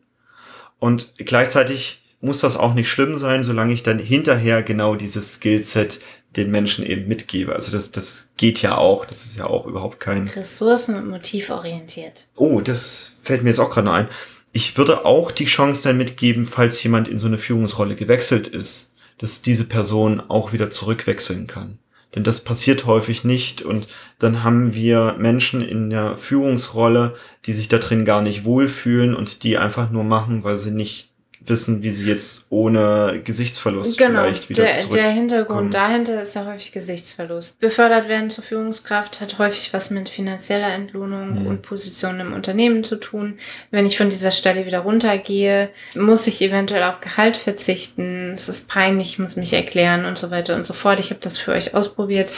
Und 0.80 1.14
gleichzeitig 1.18 2.04
muss 2.22 2.40
das 2.40 2.56
auch 2.56 2.76
nicht 2.76 2.90
schlimm 2.90 3.18
sein, 3.18 3.44
solange 3.44 3.74
ich 3.74 3.84
dann 3.84 4.00
hinterher 4.00 4.62
genau 4.62 4.96
dieses 4.96 5.36
Skillset 5.36 6.00
den 6.36 6.52
Menschen 6.52 6.86
eben 6.86 7.08
mitgebe. 7.08 7.54
Also 7.54 7.72
das, 7.72 7.92
das 7.92 8.30
geht 8.38 8.62
ja 8.62 8.78
auch. 8.78 9.06
Das 9.06 9.26
ist 9.26 9.38
ja 9.38 9.48
auch 9.48 9.66
überhaupt 9.66 10.00
kein... 10.00 10.28
Ressourcen- 10.30 10.96
und 10.96 11.10
motivorientiert. 11.10 12.28
Oh, 12.36 12.62
das 12.62 13.14
fällt 13.22 13.44
mir 13.44 13.50
jetzt 13.50 13.60
auch 13.60 13.72
gerade 13.72 13.92
ein. 13.92 14.08
Ich 14.54 14.78
würde 14.78 15.06
auch 15.06 15.32
die 15.32 15.46
Chance 15.46 15.84
dann 15.84 15.98
mitgeben, 15.98 16.46
falls 16.46 16.82
jemand 16.84 17.08
in 17.08 17.18
so 17.18 17.28
eine 17.28 17.38
Führungsrolle 17.38 17.96
gewechselt 17.96 18.48
ist, 18.48 18.96
dass 19.18 19.42
diese 19.42 19.66
Person 19.66 20.22
auch 20.22 20.54
wieder 20.54 20.70
zurückwechseln 20.70 21.48
kann. 21.48 21.80
Denn 22.16 22.24
das 22.24 22.44
passiert 22.44 22.86
häufig 22.86 23.24
nicht. 23.24 23.62
Und 23.62 23.88
dann 24.20 24.44
haben 24.44 24.74
wir 24.74 25.16
Menschen 25.18 25.62
in 25.62 25.90
der 25.90 26.18
Führungsrolle, 26.18 27.16
die 27.46 27.54
sich 27.54 27.70
da 27.70 27.78
drin 27.78 28.06
gar 28.06 28.22
nicht 28.22 28.44
wohlfühlen 28.44 29.16
und 29.16 29.44
die 29.44 29.58
einfach 29.58 29.90
nur 29.90 30.04
machen, 30.04 30.44
weil 30.44 30.58
sie 30.58 30.72
nicht 30.72 31.11
wissen, 31.46 31.82
wie 31.82 31.90
sie 31.90 32.08
jetzt 32.08 32.46
ohne 32.50 33.22
Gesichtsverlust 33.24 33.98
genau, 33.98 34.24
vielleicht 34.24 34.50
wieder 34.50 34.64
der, 34.64 34.86
der 34.86 35.10
Hintergrund 35.10 35.74
dahinter 35.74 36.22
ist 36.22 36.36
ja 36.36 36.46
häufig 36.46 36.72
Gesichtsverlust. 36.72 37.60
Befördert 37.60 38.08
werden 38.08 38.30
zur 38.30 38.44
Führungskraft 38.44 39.22
hat 39.22 39.40
häufig 39.40 39.74
was 39.74 39.90
mit 39.90 40.10
finanzieller 40.10 40.74
Entlohnung 40.74 41.42
mhm. 41.42 41.48
und 41.48 41.62
Position 41.64 42.20
im 42.20 42.34
Unternehmen 42.34 42.84
zu 42.84 42.96
tun. 42.96 43.38
Wenn 43.72 43.86
ich 43.86 43.98
von 43.98 44.10
dieser 44.10 44.32
Stelle 44.32 44.66
wieder 44.66 44.80
runtergehe, 44.80 45.70
muss 45.96 46.28
ich 46.28 46.42
eventuell 46.42 46.84
auf 46.84 47.02
Gehalt 47.02 47.38
verzichten. 47.38 48.32
Es 48.34 48.48
ist 48.48 48.68
peinlich, 48.68 49.14
ich 49.14 49.20
muss 49.20 49.36
mich 49.36 49.54
erklären 49.54 50.06
und 50.06 50.18
so 50.18 50.30
weiter 50.30 50.56
und 50.56 50.66
so 50.66 50.74
fort. 50.74 51.00
Ich 51.00 51.10
habe 51.10 51.22
das 51.22 51.38
für 51.38 51.52
euch 51.52 51.74
ausprobiert, 51.74 52.34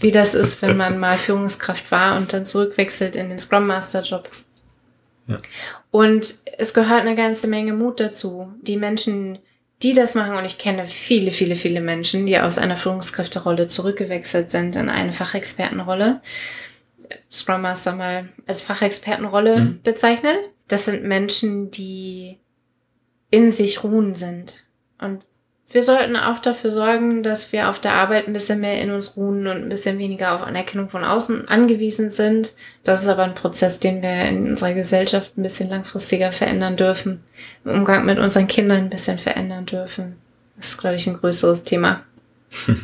wie 0.00 0.10
das 0.10 0.34
ist, 0.34 0.60
wenn 0.60 0.76
man 0.76 0.98
mal 0.98 1.16
Führungskraft 1.16 1.90
war 1.90 2.16
und 2.16 2.32
dann 2.32 2.44
zurückwechselt 2.44 3.16
in 3.16 3.30
den 3.30 3.38
Scrum 3.38 3.66
Master 3.66 4.02
Job. 4.02 4.28
Ja. 5.26 5.36
Und 5.90 6.34
es 6.58 6.74
gehört 6.74 7.02
eine 7.02 7.14
ganze 7.14 7.46
Menge 7.46 7.72
Mut 7.72 8.00
dazu. 8.00 8.52
Die 8.62 8.76
Menschen, 8.76 9.38
die 9.82 9.94
das 9.94 10.14
machen, 10.14 10.36
und 10.36 10.44
ich 10.44 10.58
kenne 10.58 10.86
viele, 10.86 11.30
viele, 11.30 11.56
viele 11.56 11.80
Menschen, 11.80 12.26
die 12.26 12.38
aus 12.38 12.58
einer 12.58 12.76
Führungskräfterolle 12.76 13.66
zurückgewechselt 13.66 14.50
sind 14.50 14.76
in 14.76 14.88
eine 14.88 15.12
Fachexpertenrolle. 15.12 16.20
Scrum 17.30 17.62
Master 17.62 17.94
mal 17.94 18.28
als 18.46 18.60
Fachexpertenrolle 18.60 19.58
mhm. 19.58 19.82
bezeichnet. 19.82 20.38
Das 20.68 20.86
sind 20.86 21.04
Menschen, 21.04 21.70
die 21.70 22.38
in 23.30 23.50
sich 23.50 23.82
ruhen 23.82 24.14
sind 24.14 24.64
und 24.98 25.24
wir 25.72 25.82
sollten 25.82 26.16
auch 26.16 26.38
dafür 26.38 26.70
sorgen, 26.70 27.22
dass 27.22 27.52
wir 27.52 27.68
auf 27.68 27.78
der 27.78 27.94
Arbeit 27.94 28.26
ein 28.26 28.32
bisschen 28.32 28.60
mehr 28.60 28.80
in 28.80 28.90
uns 28.90 29.16
ruhen 29.16 29.46
und 29.46 29.56
ein 29.62 29.68
bisschen 29.68 29.98
weniger 29.98 30.34
auf 30.34 30.42
Anerkennung 30.42 30.88
von 30.90 31.04
außen 31.04 31.48
angewiesen 31.48 32.10
sind. 32.10 32.54
Das 32.84 33.02
ist 33.02 33.08
aber 33.08 33.24
ein 33.24 33.34
Prozess, 33.34 33.78
den 33.78 34.02
wir 34.02 34.24
in 34.24 34.48
unserer 34.48 34.74
Gesellschaft 34.74 35.36
ein 35.36 35.42
bisschen 35.42 35.70
langfristiger 35.70 36.32
verändern 36.32 36.76
dürfen, 36.76 37.22
im 37.64 37.72
Umgang 37.72 38.04
mit 38.04 38.18
unseren 38.18 38.48
Kindern 38.48 38.78
ein 38.78 38.90
bisschen 38.90 39.18
verändern 39.18 39.66
dürfen. 39.66 40.16
Das 40.56 40.68
ist, 40.68 40.78
glaube 40.78 40.96
ich, 40.96 41.06
ein 41.06 41.18
größeres 41.18 41.64
Thema. 41.64 42.02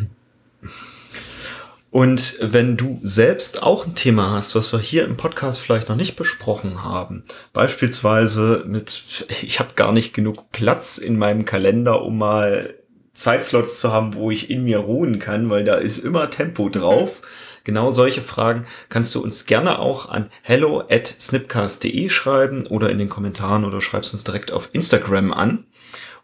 Und 1.91 2.37
wenn 2.41 2.77
du 2.77 3.01
selbst 3.03 3.63
auch 3.63 3.87
ein 3.87 3.95
Thema 3.95 4.33
hast, 4.33 4.55
was 4.55 4.73
wir 4.73 4.79
hier 4.79 5.05
im 5.05 5.17
Podcast 5.17 5.59
vielleicht 5.59 5.89
noch 5.89 5.97
nicht 5.97 6.17
besprochen 6.17 6.85
haben, 6.85 7.25
beispielsweise 7.53 8.65
mit, 8.67 9.27
ich 9.43 9.59
habe 9.59 9.75
gar 9.75 9.93
nicht 9.93 10.13
genug 10.13 10.53
Platz 10.53 10.99
in 10.99 11.17
meinem 11.17 11.47
Kalender, 11.47 12.03
um 12.03 12.19
mal 12.19 12.75
Zeitslots 13.19 13.81
zu 13.81 13.93
haben, 13.93 14.15
wo 14.15 14.31
ich 14.31 14.51
in 14.51 14.65
mir 14.65 14.79
ruhen 14.79 15.19
kann, 15.19 15.51
weil 15.51 15.65
da 15.65 15.75
ist 15.75 15.99
immer 15.99 16.31
Tempo 16.31 16.69
drauf. 16.69 17.21
Genau 17.65 17.91
solche 17.91 18.23
Fragen 18.23 18.65
kannst 18.89 19.15
du 19.15 19.23
uns 19.23 19.45
gerne 19.45 19.79
auch 19.81 20.09
an 20.09 20.31
hello 20.43 20.85
at 20.89 21.15
snipcast.de 21.21 22.09
schreiben 22.09 22.67
oder 22.67 22.89
in 22.89 22.99
den 22.99 23.11
Kommentaren 23.11 23.65
oder 23.65 23.81
schreibst 23.81 24.13
uns 24.13 24.25
direkt 24.25 24.53
auf 24.53 24.71
Instagram 24.73 25.33
an. 25.33 25.65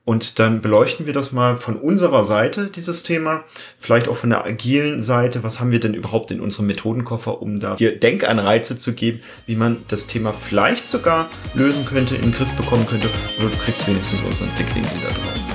Und 0.07 0.39
dann 0.39 0.61
beleuchten 0.61 1.07
wir 1.07 1.15
das 1.15 1.33
mal 1.33 1.57
von 1.57 1.77
unserer 1.77 2.25
Seite, 2.25 2.67
dieses 2.67 3.03
Thema. 3.03 3.45
Vielleicht 3.79 4.07
auch 4.07 4.17
von 4.17 4.31
der 4.31 4.45
agilen 4.45 5.03
Seite. 5.03 5.43
Was 5.43 5.61
haben 5.61 5.71
wir 5.71 5.81
denn 5.81 5.95
überhaupt 5.95 6.31
in 6.31 6.41
unserem 6.41 6.67
Methodenkoffer, 6.67 7.41
um 7.41 7.59
da 7.59 7.75
dir 7.75 7.99
Denkanreize 7.99 8.79
zu 8.79 8.93
geben, 8.93 9.21
wie 9.47 9.57
man 9.57 9.79
das 9.89 10.07
Thema 10.07 10.35
vielleicht 10.35 10.89
sogar 10.89 11.31
lösen 11.55 11.87
könnte, 11.87 12.17
in 12.17 12.23
den 12.23 12.33
Griff 12.33 12.53
bekommen 12.55 12.87
könnte. 12.87 13.09
Oder 13.39 13.49
du 13.49 13.59
kriegst 13.59 13.89
wenigstens 13.89 14.21
unseren 14.23 14.55
Blickwinkel 14.57 14.93
da 15.03 15.09
drauf. 15.09 15.54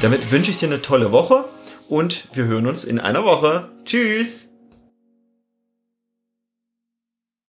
Damit 0.00 0.30
wünsche 0.30 0.50
ich 0.50 0.58
dir 0.58 0.66
eine 0.66 0.82
tolle 0.82 1.12
Woche 1.12 1.44
und 1.88 2.28
wir 2.34 2.44
hören 2.44 2.66
uns 2.66 2.84
in 2.84 2.98
einer 2.98 3.24
Woche. 3.24 3.70
Tschüss! 3.84 4.53